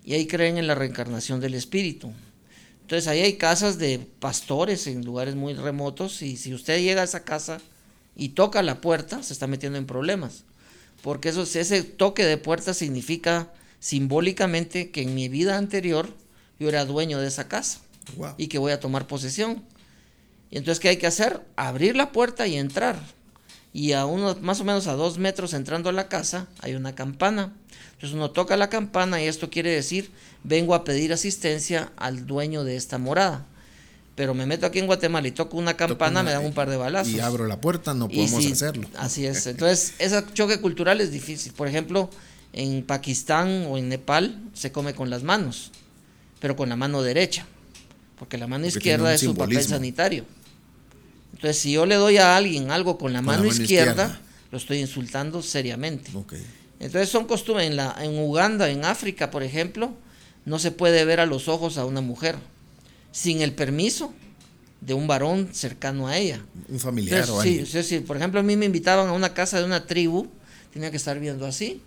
[0.05, 2.12] y ahí creen en la reencarnación del espíritu.
[2.83, 7.05] Entonces ahí hay casas de pastores en lugares muy remotos y si usted llega a
[7.05, 7.61] esa casa
[8.16, 10.44] y toca la puerta, se está metiendo en problemas.
[11.03, 16.09] Porque eso, ese toque de puerta significa simbólicamente que en mi vida anterior
[16.59, 17.81] yo era dueño de esa casa
[18.37, 19.62] y que voy a tomar posesión.
[20.51, 21.45] Y entonces, ¿qué hay que hacer?
[21.57, 23.01] Abrir la puerta y entrar.
[23.73, 26.95] Y a uno, más o menos a dos metros entrando a la casa, hay una
[26.95, 27.53] campana.
[27.95, 30.12] Entonces uno toca la campana y esto quiere decir,
[30.45, 33.47] vengo a pedir asistencia al dueño de esta morada.
[34.14, 36.77] Pero me meto aquí en Guatemala y toco una campana, me dan un par de
[36.77, 37.12] balazos.
[37.12, 38.88] Y abro la puerta, no podemos hacerlo.
[38.97, 39.45] Así es.
[39.49, 41.53] Entonces, ese choque cultural es difícil.
[41.53, 42.11] Por ejemplo,
[42.53, 45.73] en Pakistán o en Nepal se come con las manos,
[46.45, 47.47] pero con la mano derecha,
[48.19, 50.27] porque la mano izquierda es su papel sanitario.
[51.33, 55.41] Entonces, si yo le doy a alguien algo con la, mano, izquierda, lo estoy insultando
[55.41, 56.11] seriamente.
[56.81, 57.69] Entonces, son costumbres.
[57.69, 59.95] En, la, en Uganda, en África, por ejemplo,
[60.45, 62.37] no se puede ver a los ojos a una mujer
[63.11, 64.13] sin el permiso
[64.83, 66.45] de un varón cercano a ella.
[66.69, 69.65] Un familiar o sí, sí, por ejemplo, a mí me invitaban a una casa de
[69.65, 70.29] una tribu,
[70.75, 71.81] tenía que estar viendo así,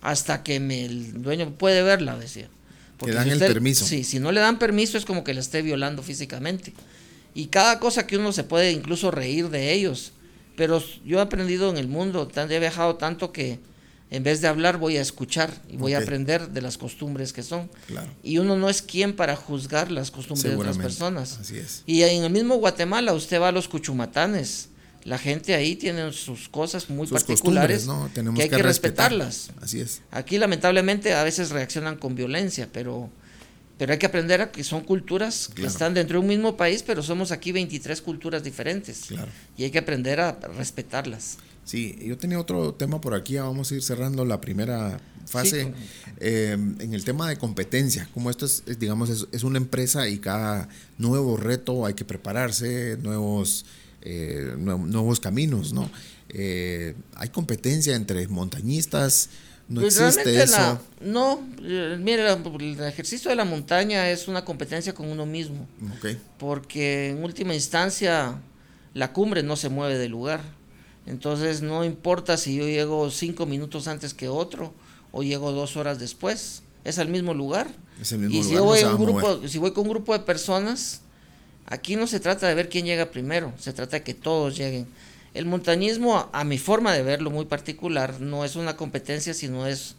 [0.00, 2.48] hasta que me, el dueño puede verla, decía.
[2.96, 3.84] Porque dan el permiso.
[3.84, 6.72] Sí, si no le dan permiso es como que la esté violando físicamente.
[7.34, 10.12] Y cada cosa que uno se puede incluso reír de ellos.
[10.56, 13.60] Pero yo he aprendido en el mundo, he viajado tanto que
[14.10, 17.42] en vez de hablar voy a escuchar y voy a aprender de las costumbres que
[17.42, 17.68] son.
[18.22, 21.38] Y uno no es quien para juzgar las costumbres de otras personas.
[21.38, 21.82] Así es.
[21.86, 24.68] Y en el mismo Guatemala usted va a los cuchumatanes.
[25.06, 29.50] La gente ahí tiene sus cosas muy particulares que hay que, respetarlas.
[29.62, 30.02] Así es.
[30.10, 33.08] Aquí lamentablemente a veces reaccionan con violencia, pero
[33.78, 36.82] pero hay que aprender a que son culturas que están dentro de un mismo país,
[36.82, 39.08] pero somos aquí 23 culturas diferentes.
[39.56, 41.38] Y hay que aprender a respetarlas.
[41.66, 45.72] Sí, yo tenía otro tema por aquí, vamos a ir cerrando la primera fase
[46.20, 50.68] eh, en el tema de competencia, como esto es, digamos, es, una empresa y cada
[50.96, 53.66] nuevo reto hay que prepararse, nuevos,
[54.08, 55.90] eh, nuevos caminos, ¿no?
[56.28, 59.30] Eh, hay competencia entre montañistas,
[59.68, 60.80] no pues existe eso.
[61.00, 61.40] no,
[61.98, 65.66] mire, el ejercicio de la montaña es una competencia con uno mismo.
[66.38, 68.40] Porque en última instancia
[68.94, 70.40] la cumbre no se mueve del lugar.
[71.04, 74.72] Entonces no importa si yo llego cinco minutos antes que otro
[75.10, 77.66] o llego dos horas después, es al mismo lugar.
[78.00, 78.04] y
[78.44, 81.00] si, voy un grupo, si voy con un grupo de personas,
[81.66, 84.86] aquí no se trata de ver quién llega primero, se trata de que todos lleguen.
[85.34, 89.96] El montañismo, a, mi forma de verlo muy particular, no es una competencia, sino es,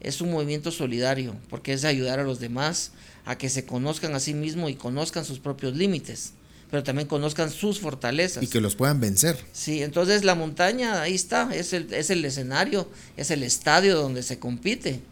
[0.00, 2.92] es un movimiento solidario, porque es ayudar a los demás
[3.24, 6.32] a que se conozcan a sí mismos y conozcan sus propios límites
[6.72, 8.42] pero también conozcan sus fortalezas.
[8.42, 9.36] Y que los puedan vencer.
[9.52, 14.22] Sí, entonces la montaña ahí está, es el, es el escenario, es el estadio donde
[14.22, 15.02] se compite,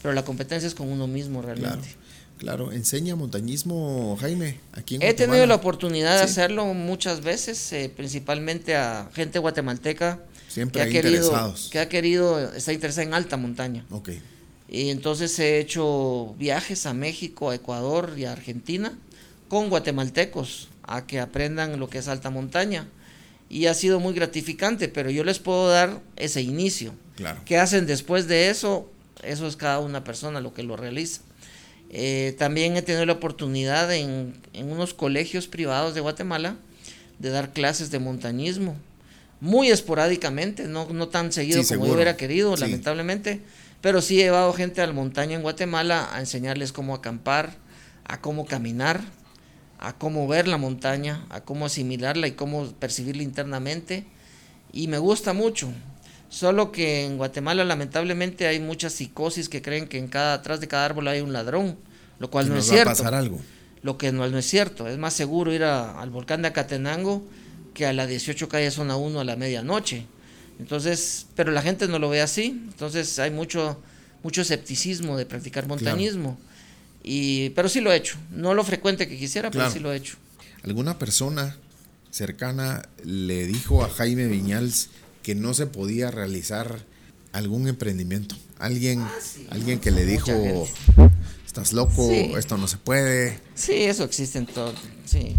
[0.00, 1.88] pero la competencia es con uno mismo realmente.
[1.88, 1.99] Claro,
[2.72, 8.76] enseña montañismo, Jaime, aquí en He tenido la oportunidad de hacerlo muchas veces, eh, principalmente
[8.76, 13.84] a gente guatemalteca Siempre que ha querido, que ha querido, está interesada en alta montaña.
[13.90, 14.10] Ok.
[14.68, 18.96] Y entonces he hecho viajes a México, a Ecuador y a Argentina
[19.48, 22.88] con guatemaltecos a que aprendan lo que es alta montaña.
[23.48, 26.94] Y ha sido muy gratificante, pero yo les puedo dar ese inicio.
[27.16, 27.42] Claro.
[27.44, 28.88] ¿Qué hacen después de eso?
[29.24, 31.22] Eso es cada una persona lo que lo realiza.
[31.92, 36.56] Eh, también he tenido la oportunidad en, unos colegios privados de Guatemala
[37.18, 38.76] de dar clases de montañismo.
[39.40, 43.40] Muy esporádicamente, no, no tan seguido como yo hubiera querido, lamentablemente.
[43.80, 47.56] Pero sí he llevado gente al montaña en Guatemala a enseñarles cómo acampar,
[48.04, 49.00] a cómo caminar,
[49.78, 54.04] a cómo ver la montaña, a cómo asimilarla y cómo percibirla internamente.
[54.72, 55.72] Y me gusta mucho.
[56.30, 60.68] Solo que en Guatemala lamentablemente hay mucha psicosis que creen que en cada atrás de
[60.68, 61.76] cada árbol hay un ladrón,
[62.18, 62.90] lo cual no es cierto.
[62.90, 63.40] pasar algo.
[63.82, 64.86] Lo que no, es cierto.
[64.88, 67.22] Es más seguro ir al volcán de Acatenango
[67.74, 70.06] que a la 18 calle zona 1 a la medianoche.
[70.58, 72.62] Entonces, pero la gente no lo ve así.
[72.70, 73.78] Entonces hay mucho
[74.22, 76.38] mucho escepticismo de practicar montañismo.
[77.02, 78.18] Y, pero sí lo he hecho.
[78.30, 80.16] No lo frecuente que quisiera, pero sí lo he hecho.
[80.62, 81.56] ¿Alguna persona
[82.10, 84.90] cercana le dijo a Jaime Viñals
[85.22, 86.84] que no se podía realizar
[87.32, 88.36] algún emprendimiento?
[88.58, 89.12] Alguien, ah,
[89.50, 90.32] alguien que le dijo,
[91.46, 93.40] estás loco, esto no se puede.
[93.54, 94.74] Sí, eso existe en todo.
[95.04, 95.36] Sí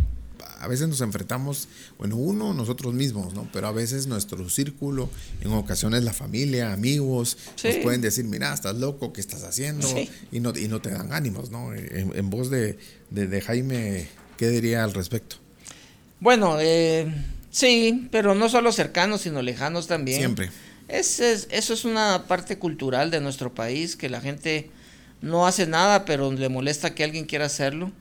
[0.62, 1.68] a veces nos enfrentamos,
[1.98, 3.50] bueno, uno, nosotros mismos, ¿no?
[3.52, 5.10] Pero a veces nuestro círculo,
[5.42, 9.88] en ocasiones la familia, amigos, nos pueden decir, mira, estás loco, ¿qué estás haciendo?
[10.32, 11.74] Y, no, y no te dan ánimos, ¿no?
[11.74, 12.78] En, voz de,
[13.44, 14.08] Jaime,
[14.38, 15.38] ¿qué diría al respecto?
[16.20, 17.12] Bueno, eh,
[17.52, 20.18] sí, pero no solo cercanos, sino lejanos también.
[20.18, 20.50] Siempre.
[20.88, 24.72] Es, eso es una parte cultural de nuestro país, que la gente
[25.22, 27.92] no hace nada, pero le molesta que alguien quiera hacerlo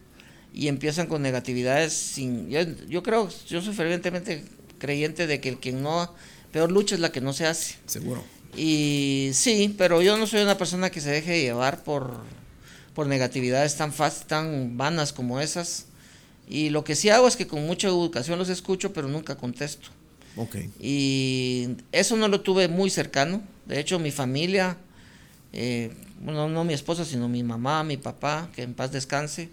[0.53, 4.45] y empiezan con negatividades sin yo, creo yo soy fervientemente
[4.79, 6.13] creyente de que el que no
[6.53, 8.25] peor lucha es la que no se hace seguro
[8.57, 12.19] y sí pero yo no soy una persona que se deje llevar por
[12.95, 15.87] por negatividades tan fáciles tan vanas como esas
[16.51, 19.89] y lo que sí hago es que con mucha educación los escucho pero nunca contesto
[20.37, 20.71] okay.
[20.79, 24.77] y eso no lo tuve muy cercano de hecho mi familia
[25.55, 25.91] eh,
[26.21, 29.49] bueno, no mi esposa sino mi mamá mi papá que en paz descanse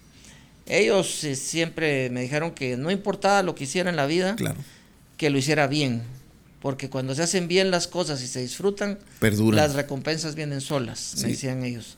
[0.68, 4.36] ellos eh, siempre me dijeron que no importaba lo que hiciera en la vida,
[5.18, 6.02] que lo hiciera bien.
[6.62, 11.30] Porque cuando se hacen bien las cosas y se disfrutan, las recompensas vienen solas, me
[11.30, 11.98] decían ellos.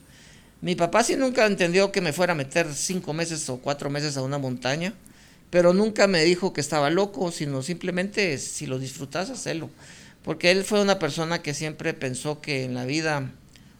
[0.61, 4.17] Mi papá sí nunca entendió que me fuera a meter cinco meses o cuatro meses
[4.17, 4.93] a una montaña,
[5.49, 9.69] pero nunca me dijo que estaba loco, sino simplemente si lo disfrutas, hacelo.
[10.23, 13.31] Porque él fue una persona que siempre pensó que en la vida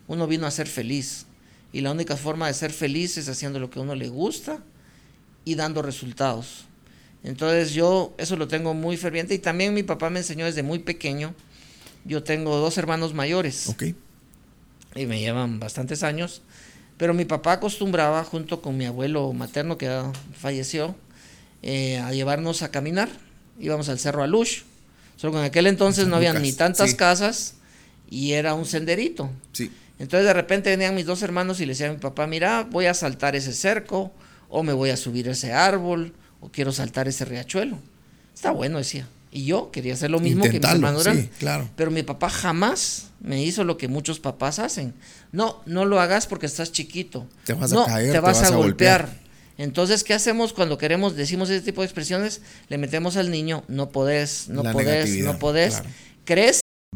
[0.07, 1.25] uno vino a ser feliz.
[1.71, 4.59] Y la única forma de ser feliz es haciendo lo que a uno le gusta
[5.45, 6.65] y dando resultados.
[7.23, 10.79] Entonces yo eso lo tengo muy ferviente y también mi papá me enseñó desde muy
[10.79, 11.35] pequeño.
[12.05, 13.67] Yo tengo dos hermanos mayores.
[13.67, 13.83] Ok.
[14.95, 16.41] Y me llevan bastantes años.
[16.99, 19.89] Pero mi papá acostumbraba, junto con mi abuelo materno que
[20.37, 20.97] falleció,
[21.63, 23.07] eh, a llevarnos a caminar.
[23.57, 24.63] Íbamos al Cerro Alush.
[25.15, 27.53] Solo que en aquel entonces no había ni tantas casas
[28.09, 29.31] y era un senderito.
[29.53, 29.71] Sí.
[29.97, 32.87] Entonces de repente venían mis dos hermanos y le decían a mi papá, mira, voy
[32.87, 34.11] a saltar ese cerco
[34.49, 37.77] o me voy a subir ese árbol, o quiero saltar ese riachuelo.
[38.35, 39.07] Está bueno, decía.
[39.31, 41.69] Y yo quería hacer lo mismo que mis hermanos sí, claro.
[41.75, 44.93] Pero mi papá jamás me hizo lo que muchos papás hacen.
[45.31, 47.27] No, no lo hagas porque estás chiquito.
[47.45, 49.09] Te vas a caer, te vas, a, golpear.
[49.57, 52.41] Entonces, ¿qué hacemos cuando queremos, decimos ese tipo de expresiones?
[52.69, 55.83] Le metemos al niño, no podés, no podés, no podés.
[56.25, 56.61] ¿Crees?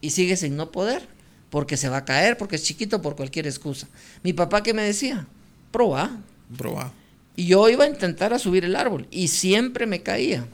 [0.00, 1.06] Y sigue sin no poder,
[1.50, 3.88] porque se va a caer, porque es chiquito, por cualquier excusa.
[4.22, 5.26] Mi papá que me decía,
[5.70, 6.22] proba.
[6.56, 6.92] Proba.
[7.36, 10.46] Y yo iba a intentar a subir el árbol y siempre me caía,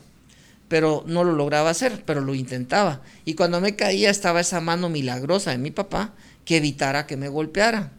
[0.69, 3.03] pero no lo lograba hacer, pero lo intentaba.
[3.25, 6.13] Y cuando me caía estaba esa mano milagrosa de mi papá
[6.45, 7.93] que evitara que me golpeara.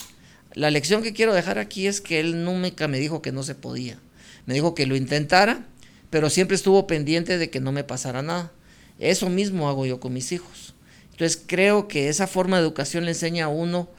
[0.53, 3.55] La lección que quiero dejar aquí es que él nunca me dijo que no se
[3.55, 3.99] podía.
[4.45, 5.65] Me dijo que lo intentara,
[6.09, 8.51] pero siempre estuvo pendiente de que no me pasara nada.
[8.99, 10.62] Eso mismo hago yo con mis hijos.
[11.23, 13.89] Entonces creo que esa forma de educación le enseña a uno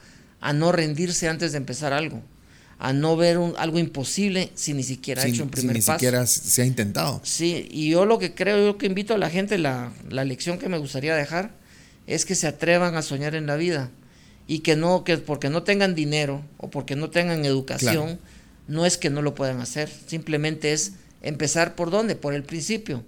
[0.41, 2.21] a no rendirse antes de empezar algo,
[2.77, 5.93] a no ver algo imposible si ni siquiera ha hecho un primer paso.
[5.93, 7.19] Ni siquiera se ha intentado.
[7.23, 10.69] Sí, y yo lo que creo, yo que invito a la gente, la, lección que
[10.69, 11.49] me gustaría dejar
[12.05, 13.89] es que se atrevan a soñar en la vida
[14.45, 18.19] y que no, que porque no tengan dinero o porque no tengan educación,
[18.67, 20.91] no es que no lo puedan hacer, simplemente es
[21.23, 23.03] empezar por dónde, por el principio,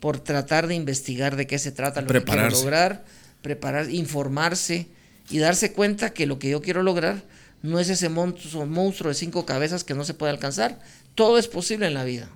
[0.00, 3.04] por tratar de investigar de qué se trata lo que quiero lograr
[3.42, 4.86] preparar, informarse
[5.30, 7.22] y darse cuenta que lo que yo quiero lograr
[7.62, 10.80] no es ese monstruo, monstruo de cinco cabezas que no se puede alcanzar.
[11.14, 12.28] Todo es posible en la vida.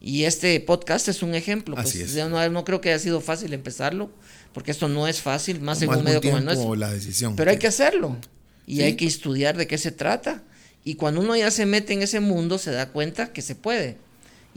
[0.00, 1.74] Y este podcast es un ejemplo.
[1.74, 4.10] Pues, no, creo que haya sido fácil empezarlo,
[4.52, 6.74] porque esto no es fácil, más en un medio como el nuestro.
[6.76, 8.16] La decisión, Pero hay que hacerlo.
[8.66, 10.42] Y hay que estudiar de qué se trata.
[10.84, 13.96] Y cuando uno ya se mete en ese mundo, se da cuenta que se puede.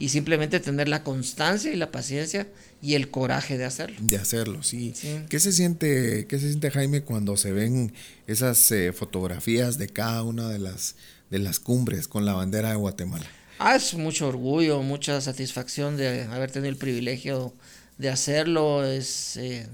[0.00, 2.48] Y simplemente tener la constancia y la paciencia
[2.82, 3.96] y el coraje de hacerlo.
[4.00, 4.94] De hacerlo, sí.
[5.28, 7.92] ¿Qué, se siente, ¿Qué se siente, Jaime, cuando se ven
[8.26, 10.96] esas eh, fotografías de cada una de las,
[11.30, 13.26] de las cumbres con la bandera de Guatemala?
[13.58, 17.52] Ah, es mucho orgullo, mucha satisfacción de haber tenido el privilegio
[17.98, 18.84] de hacerlo.
[18.84, 19.68] Es, eh,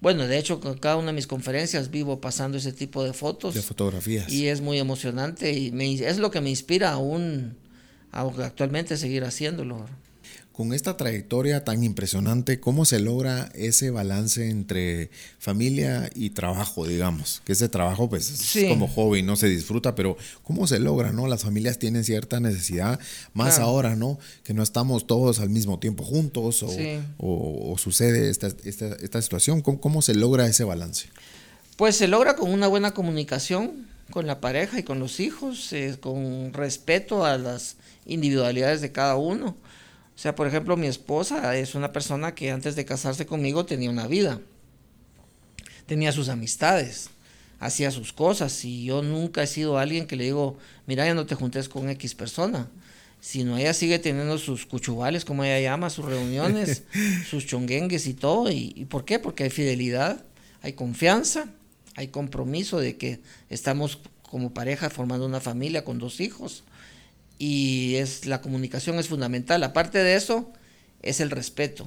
[0.00, 3.54] bueno, de hecho, con cada una de mis conferencias vivo pasando ese tipo de fotos.
[3.54, 4.32] De fotografías.
[4.32, 7.65] Y es muy emocionante y me, es lo que me inspira aún, aún
[8.16, 9.86] actualmente seguir haciéndolo
[10.56, 17.42] con esta trayectoria tan impresionante, ¿cómo se logra ese balance entre familia y trabajo, digamos?
[17.44, 21.26] Que ese trabajo, pues, es como hobby, no se disfruta, pero ¿cómo se logra, no?
[21.26, 22.98] Las familias tienen cierta necesidad,
[23.34, 24.18] más ahora, ¿no?
[24.44, 26.64] Que no estamos todos al mismo tiempo juntos
[27.18, 29.60] o, sucede esta, esta, situación.
[29.60, 31.08] ¿Cómo, se logra ese balance?
[31.76, 35.98] Pues se logra con una buena comunicación con la pareja y con los hijos, eh,
[36.00, 37.76] con respeto a las
[38.06, 39.56] individualidades de cada uno
[40.16, 43.90] o sea, por ejemplo, mi esposa es una persona que antes de casarse conmigo tenía
[43.90, 44.40] una vida,
[45.84, 47.10] tenía sus amistades.
[47.58, 51.24] hacía sus cosas y yo nunca he sido alguien que le digo, mira, ya no
[51.24, 52.68] te juntes con X persona,
[53.20, 56.82] sino ella sigue teniendo sus cuchubales, como ella llama, sus reuniones,
[57.30, 58.50] sus chonguengues y todo.
[58.50, 59.18] ¿Y, ¿Y por qué?
[59.18, 60.22] Porque hay fidelidad,
[60.62, 61.48] hay confianza,
[61.94, 66.64] hay compromiso de que estamos como pareja formando una familia con dos hijos
[67.38, 69.62] y es la comunicación es fundamental.
[69.62, 70.52] Aparte de eso,
[71.02, 71.86] es el respeto.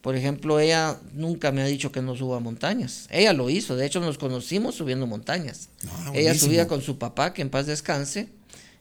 [0.00, 3.08] Por ejemplo, ella nunca me ha dicho que no suba montañas.
[3.10, 5.68] Ella lo hizo, de hecho nos conocimos subiendo montañas.
[5.88, 8.28] Ah, ella subía con su papá, que en paz descanse,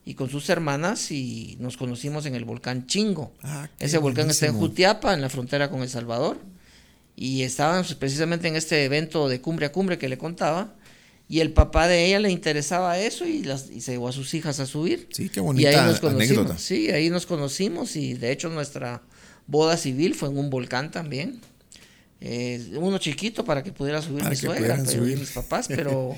[0.05, 3.33] y con sus hermanas y nos conocimos en el volcán Chingo.
[3.41, 6.37] Ah, Ese volcán está en Jutiapa, en la frontera con El Salvador.
[7.15, 10.75] Y estaban precisamente en este evento de cumbre a cumbre que le contaba.
[11.29, 14.33] Y el papá de ella le interesaba eso y, las, y se llevó a sus
[14.33, 15.09] hijas a subir.
[15.11, 16.37] Sí, qué bonita y ahí nos conocimos.
[16.37, 16.57] Anécdota.
[16.57, 19.01] Sí, ahí nos conocimos y de hecho nuestra
[19.45, 21.41] boda civil fue en un volcán también.
[22.21, 26.15] Eh, uno chiquito para que pudiera subir mi suegra, pero, mis papás, pero,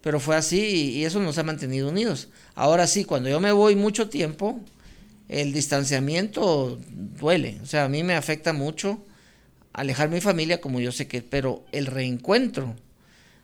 [0.00, 2.28] pero fue así y, eso nos ha mantenido unidos.
[2.54, 4.60] Ahora sí, cuando yo me voy mucho tiempo,
[5.28, 7.58] el distanciamiento duele.
[7.62, 9.04] O sea, a mí me afecta mucho
[9.74, 12.74] alejar mi familia, como yo sé que, pero el reencuentro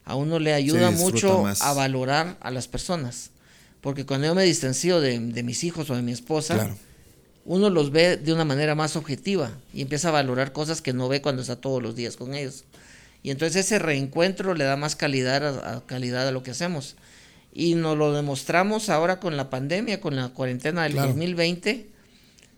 [0.05, 3.31] a uno le ayuda mucho a valorar a las personas.
[3.81, 6.77] Porque cuando yo me distancio de, de mis hijos o de mi esposa, claro
[7.45, 11.09] uno los ve de una manera más objetiva y empieza a valorar cosas que no
[11.09, 12.65] ve cuando está todos los días con ellos.
[13.23, 16.97] Y entonces ese reencuentro le da más calidad a, calidad a lo que hacemos.
[17.53, 21.89] Y nos lo demostramos ahora con la pandemia, con la cuarentena del 2020.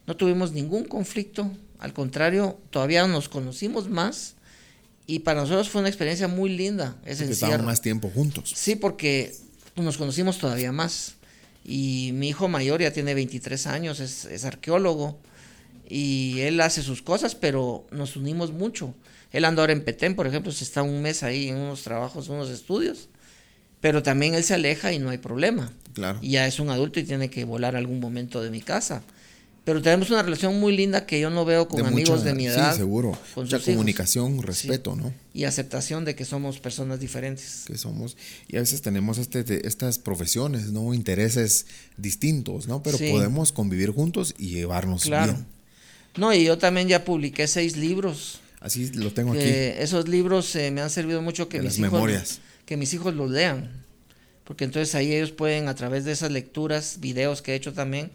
[0.06, 4.35] No tuvimos ningún conflicto, al contrario, todavía nos conocimos más
[5.06, 6.96] y para nosotros fue una experiencia muy linda.
[7.04, 8.52] Ese estaban más tiempo juntos.
[8.54, 9.34] Sí, porque
[9.76, 11.14] nos conocimos todavía más.
[11.64, 15.18] Y mi hijo mayor ya tiene 23 años, es, arqueólogo
[15.88, 18.94] y él hace sus cosas, pero nos unimos mucho.
[19.32, 22.28] Él anda ahora en Petén, por ejemplo, se está un mes ahí en unos trabajos,
[22.28, 23.08] unos estudios,
[23.80, 25.72] pero también él se aleja y no hay problema.
[25.92, 26.18] Claro.
[26.22, 29.02] Y ya es un adulto y tiene que volar algún momento de mi casa.
[29.66, 32.70] Pero tenemos una relación muy linda que yo no veo con amigos de mi edad.
[32.70, 33.18] Sí, seguro.
[33.34, 35.12] Mucha comunicación, respeto, ¿no?
[35.34, 37.64] Y aceptación de que somos personas diferentes.
[37.66, 38.16] Que somos.
[38.46, 40.94] Y a veces tenemos este, estas profesiones, ¿no?
[40.94, 42.80] Intereses distintos, ¿no?
[42.84, 45.32] Pero podemos convivir juntos y llevarnos claro.
[45.32, 45.46] bien.
[46.16, 48.38] No, y yo también ya publiqué seis libros.
[48.60, 49.42] Así lo tengo aquí.
[49.42, 52.40] Esos libros eh, me han servido mucho que mis hijos.
[52.66, 53.84] Que mis hijos los lean.
[54.44, 58.12] Porque entonces ahí ellos pueden, a través de esas lecturas, videos que he hecho también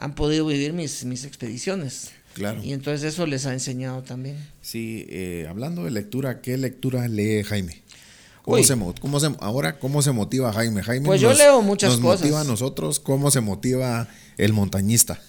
[0.00, 2.12] han podido vivir mis, mis expediciones.
[2.32, 2.62] Claro.
[2.62, 4.38] Y entonces eso les ha enseñado también.
[4.62, 7.82] Sí, eh, hablando de lectura, ¿qué lectura lee Jaime?
[8.42, 10.82] ¿Cómo se, cómo se, ahora, ¿cómo se motiva Jaime?
[10.82, 12.20] Jaime pues yo leo muchas nos cosas.
[12.20, 12.98] motiva a nosotros?
[12.98, 15.20] ¿Cómo se motiva el montañista?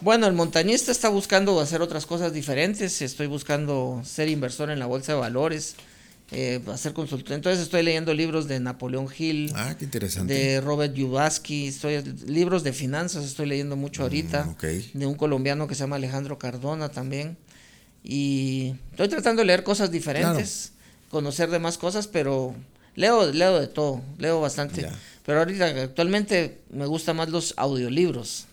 [0.00, 3.02] Bueno, el montañista está buscando hacer otras cosas diferentes.
[3.02, 5.74] Estoy buscando ser inversor en la bolsa de valores
[6.32, 7.36] eh, hacer consultoría.
[7.36, 9.52] Entonces estoy leyendo libros de Napoleón Hill.
[9.54, 10.34] Ah, qué interesante.
[10.34, 11.68] De Robert Yubaski.
[11.68, 14.56] Estoy, libros de finanzas estoy leyendo mucho mm, ahorita.
[14.92, 17.36] De un colombiano que se llama Alejandro Cardona también.
[18.02, 20.72] Y estoy tratando de leer cosas diferentes,
[21.10, 22.54] conocer de más cosas, pero
[22.94, 24.88] leo, leo de todo, leo bastante.
[25.24, 28.46] Pero ahorita actualmente me gustan más los audiolibros.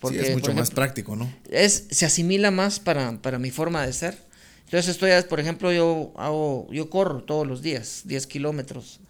[0.00, 1.32] Porque, es mucho más práctico, ¿no?
[1.50, 4.25] Es, se asimila más para, para mi forma de ser.
[4.66, 9.00] Entonces estoy, por ejemplo, yo hago, yo corro todos los días, 10 kilómetros.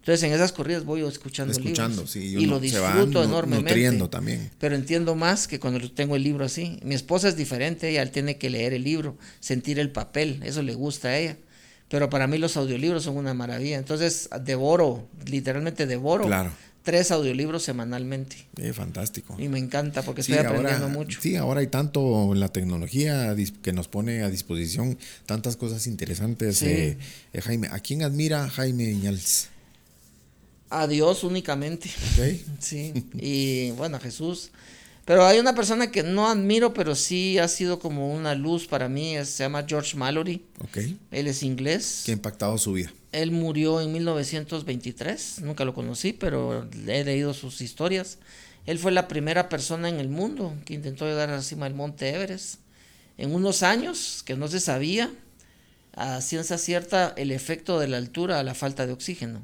[0.00, 2.10] Entonces en esas corridas voy escuchando, escuchando libros.
[2.10, 4.08] Sí, y, lo disfruto enormemente.
[4.08, 4.50] También.
[4.58, 6.78] Pero entiendo más que cuando tengo el libro así.
[6.84, 10.74] Mi esposa es diferente, ella tiene que leer el libro, sentir el papel, eso le
[10.74, 11.38] gusta a ella.
[11.88, 13.78] Pero para mí los audiolibros son una maravilla.
[13.78, 16.52] Entonces devoro, literalmente devoro claro
[16.86, 18.46] tres audiolibros semanalmente.
[18.56, 19.36] Eh, fantástico.
[19.40, 21.20] Y me encanta porque estoy aprendiendo mucho.
[21.20, 26.62] Sí, ahora hay tanto en la tecnología que nos pone a disposición tantas cosas interesantes.
[26.62, 26.96] Eh,
[27.32, 29.48] eh, Jaime, ¿a quién admira Jaime Iñals?
[30.70, 31.90] A Dios únicamente.
[32.60, 32.92] Sí.
[33.14, 34.50] Y bueno, a Jesús.
[35.04, 38.88] Pero hay una persona que no admiro, pero sí ha sido como una luz para
[38.88, 39.16] mí.
[39.24, 40.44] se llama George Mallory.
[40.68, 40.96] Okay.
[41.10, 42.02] Él es inglés.
[42.06, 42.92] ¿Qué ha impactado su vida?
[43.16, 48.18] Él murió en 1923, nunca lo conocí, pero he leído sus historias.
[48.66, 51.72] Él fue la primera persona en el mundo que intentó llegar a la cima del
[51.72, 52.56] monte Everest.
[53.16, 55.10] En unos años que no se sabía
[55.94, 59.40] a ciencia cierta el efecto de la altura a la falta de oxígeno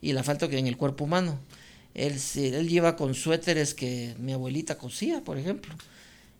[0.00, 1.40] y la falta que en el cuerpo humano.
[1.94, 5.74] Él, él lleva con suéteres que mi abuelita cosía, por ejemplo.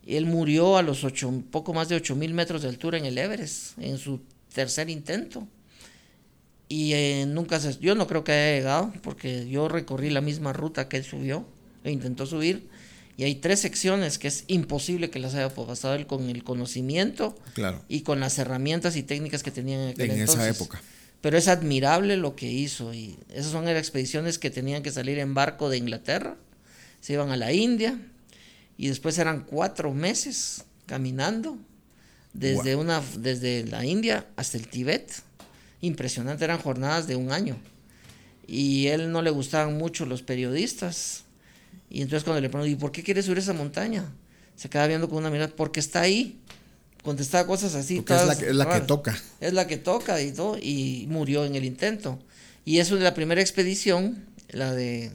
[0.07, 3.19] Él murió a los ocho, poco más de 8 mil metros de altura en el
[3.19, 4.21] Everest, en su
[4.55, 5.49] tercer intento
[6.71, 10.53] y eh, nunca se, yo no creo que haya llegado porque yo recorrí la misma
[10.53, 11.45] ruta que él subió
[11.83, 12.69] e intentó subir
[13.17, 17.37] y hay tres secciones que es imposible que las haya pasado él con el conocimiento
[17.53, 17.85] claro.
[17.87, 20.81] y con las herramientas y técnicas que tenían en, en esa época.
[21.21, 22.95] pero es admirable lo que hizo.
[22.95, 26.37] Y esas son expediciones que tenían que salir en barco de Inglaterra,
[27.03, 28.01] se iban a la India
[28.79, 31.59] y después eran cuatro meses caminando
[32.33, 35.13] desde, una, desde la India hasta el Tíbet.
[35.81, 37.57] Impresionante, eran jornadas de un año.
[38.47, 41.25] Y él no le gustaban mucho los periodistas.
[41.89, 44.05] Y entonces cuando le pregunté, ¿y por qué quieres subir esa montaña?
[44.57, 46.41] Se queda viendo con una mirada, porque está ahí
[47.03, 47.99] contestaba cosas así.
[48.07, 49.19] es la, que, es la que toca.
[49.41, 52.19] Es la que toca y todo, y murió en el intento.
[52.65, 55.13] Y eso es la primera expedición, la de,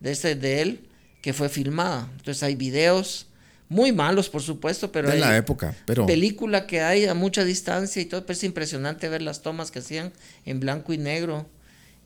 [0.00, 0.88] de, este, de él,
[1.22, 2.08] que fue filmada.
[2.16, 3.26] Entonces hay videos,
[3.68, 5.10] muy malos por supuesto, pero...
[5.10, 6.06] De la época, pero...
[6.06, 9.80] Película que hay a mucha distancia y todo, pero es impresionante ver las tomas que
[9.80, 10.12] hacían
[10.44, 11.46] en blanco y negro.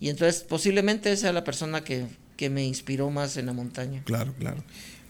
[0.00, 2.06] Y entonces posiblemente sea la persona que,
[2.36, 4.02] que me inspiró más en la montaña.
[4.04, 4.62] Claro, claro.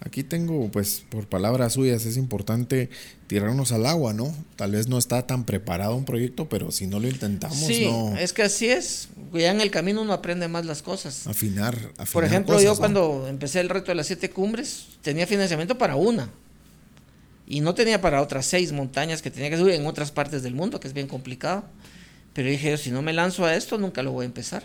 [0.05, 2.89] Aquí tengo, pues, por palabras suyas, es importante
[3.27, 4.35] tirarnos al agua, ¿no?
[4.57, 8.15] Tal vez no está tan preparado un proyecto, pero si no lo intentamos, sí, no.
[8.17, 9.07] es que así es.
[9.31, 11.25] Ya en el camino uno aprende más las cosas.
[11.25, 15.77] Afinar, afinar Por ejemplo, yo cuando empecé el reto de las siete cumbres, tenía financiamiento
[15.77, 16.29] para una.
[17.45, 20.55] Y no tenía para otras seis montañas que tenía que subir en otras partes del
[20.55, 21.65] mundo, que es bien complicado.
[22.33, 24.63] Pero dije, si no me lanzo a esto, nunca lo voy a empezar.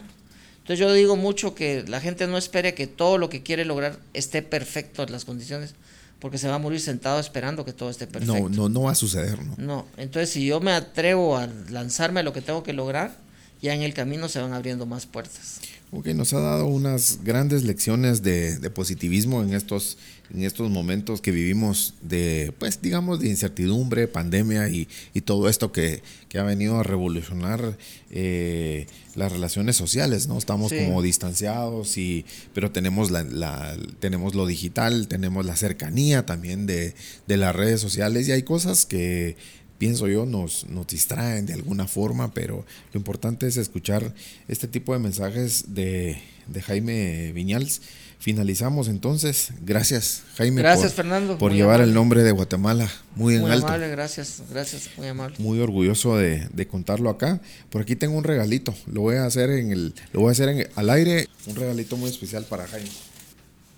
[0.59, 3.99] Entonces yo digo mucho que la gente no espere que todo lo que quiere lograr
[4.13, 5.75] esté perfecto en las condiciones,
[6.19, 8.35] porque se va a morir sentado esperando que todo esté perfecto.
[8.35, 9.55] No, no, no va a suceder, ¿no?
[9.57, 13.17] No, entonces si yo me atrevo a lanzarme a lo que tengo que lograr,
[13.61, 15.61] ya en el camino se van abriendo más puertas.
[15.91, 19.97] Ok, nos ha dado unas grandes lecciones de, de positivismo en estos
[20.31, 25.73] en estos momentos que vivimos de, pues digamos, de incertidumbre, pandemia y, y todo esto
[25.73, 27.79] que, que, ha venido a revolucionar
[28.11, 30.37] eh, las relaciones sociales, ¿no?
[30.37, 36.67] Estamos como distanciados, y, pero tenemos, la, la, tenemos lo digital, tenemos la cercanía también
[36.67, 36.95] de,
[37.27, 39.37] de las redes sociales y hay cosas que
[39.79, 44.15] pienso yo, nos, nos distraen de alguna forma, pero lo importante es escuchar
[44.49, 47.81] este tipo de mensajes de, de Jaime Viñals
[48.21, 49.53] Finalizamos entonces.
[49.65, 50.61] Gracias, Jaime.
[50.61, 51.39] Gracias, Fernando.
[51.39, 53.53] Por llevar el nombre de Guatemala muy en alto.
[53.53, 55.37] Muy amable, gracias, gracias, muy amable.
[55.39, 57.41] Muy orgulloso de, de, contarlo acá.
[57.71, 58.75] Por aquí tengo un regalito.
[58.87, 61.29] Lo voy a hacer en el, lo voy a hacer en al aire.
[61.47, 62.91] Un regalito muy especial para Jaime.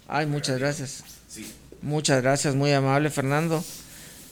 [0.08, 1.04] Ay, muchas gracias.
[1.28, 1.46] Sí.
[1.82, 3.62] Muchas gracias, muy amable, Fernando.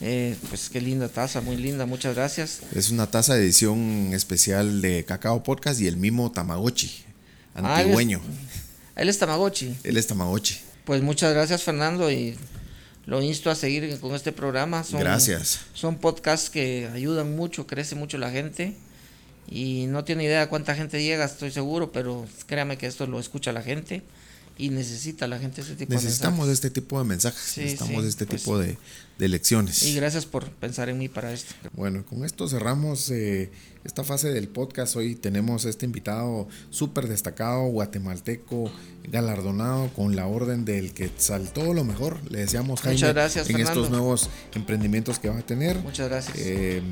[0.00, 2.60] Eh, pues qué linda taza, muy linda, muchas gracias.
[2.74, 7.04] Es una taza de edición especial de Cacao Podcast y el mismo Tamagotchi,
[7.54, 8.20] antigüeño.
[8.94, 9.74] Él es Tamagotchi.
[9.82, 10.60] Él es Tamagotchi.
[10.84, 12.36] Pues muchas gracias, Fernando, y
[13.06, 14.84] lo insto a seguir con este programa.
[14.84, 15.60] Son, gracias.
[15.74, 18.76] Son podcasts que ayudan mucho, crece mucho la gente.
[19.50, 23.50] Y no tiene idea cuánta gente llega, estoy seguro, pero créame que esto lo escucha
[23.50, 24.02] la gente
[24.58, 26.04] y necesita la gente este tipo de mensajes.
[26.04, 28.76] Necesitamos este tipo de mensajes, necesitamos este pues tipo de,
[29.18, 29.82] de, lecciones.
[29.84, 31.54] Y gracias por pensar en mí para esto.
[31.74, 33.50] Bueno, con esto cerramos eh,
[33.84, 34.96] esta fase del podcast.
[34.96, 38.70] Hoy tenemos este invitado súper destacado, guatemalteco,
[39.10, 42.18] galardonado con la orden del que saltó lo mejor.
[42.30, 45.78] Le deseamos Jaime muchas gracias, en estos nuevos emprendimientos que va a tener.
[45.78, 46.36] Muchas gracias.
[46.38, 46.82] Eh,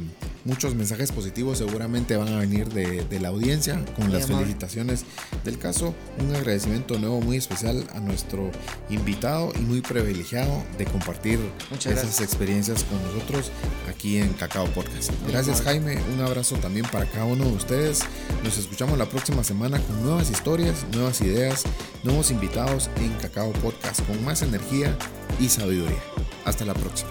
[0.45, 5.05] muchos mensajes positivos seguramente van a venir de, de la audiencia con las felicitaciones
[5.45, 5.95] del caso.
[6.19, 8.51] Un agradecimiento nuevo muy especial a nuestro
[8.89, 11.39] invitado y muy privilegiado de compartir
[11.79, 13.51] esas experiencias con nosotros
[13.89, 15.11] aquí en Cacao Podcast.
[15.29, 18.01] Gracias Jaime, un abrazo también para cada uno de ustedes.
[18.45, 21.65] Nos escuchamos la próxima semana con nuevas historias, nuevas ideas,
[22.03, 24.97] nuevos invitados en Cacao Podcast con más energía
[25.41, 26.03] y sabiduría.
[26.45, 27.11] Hasta la próxima.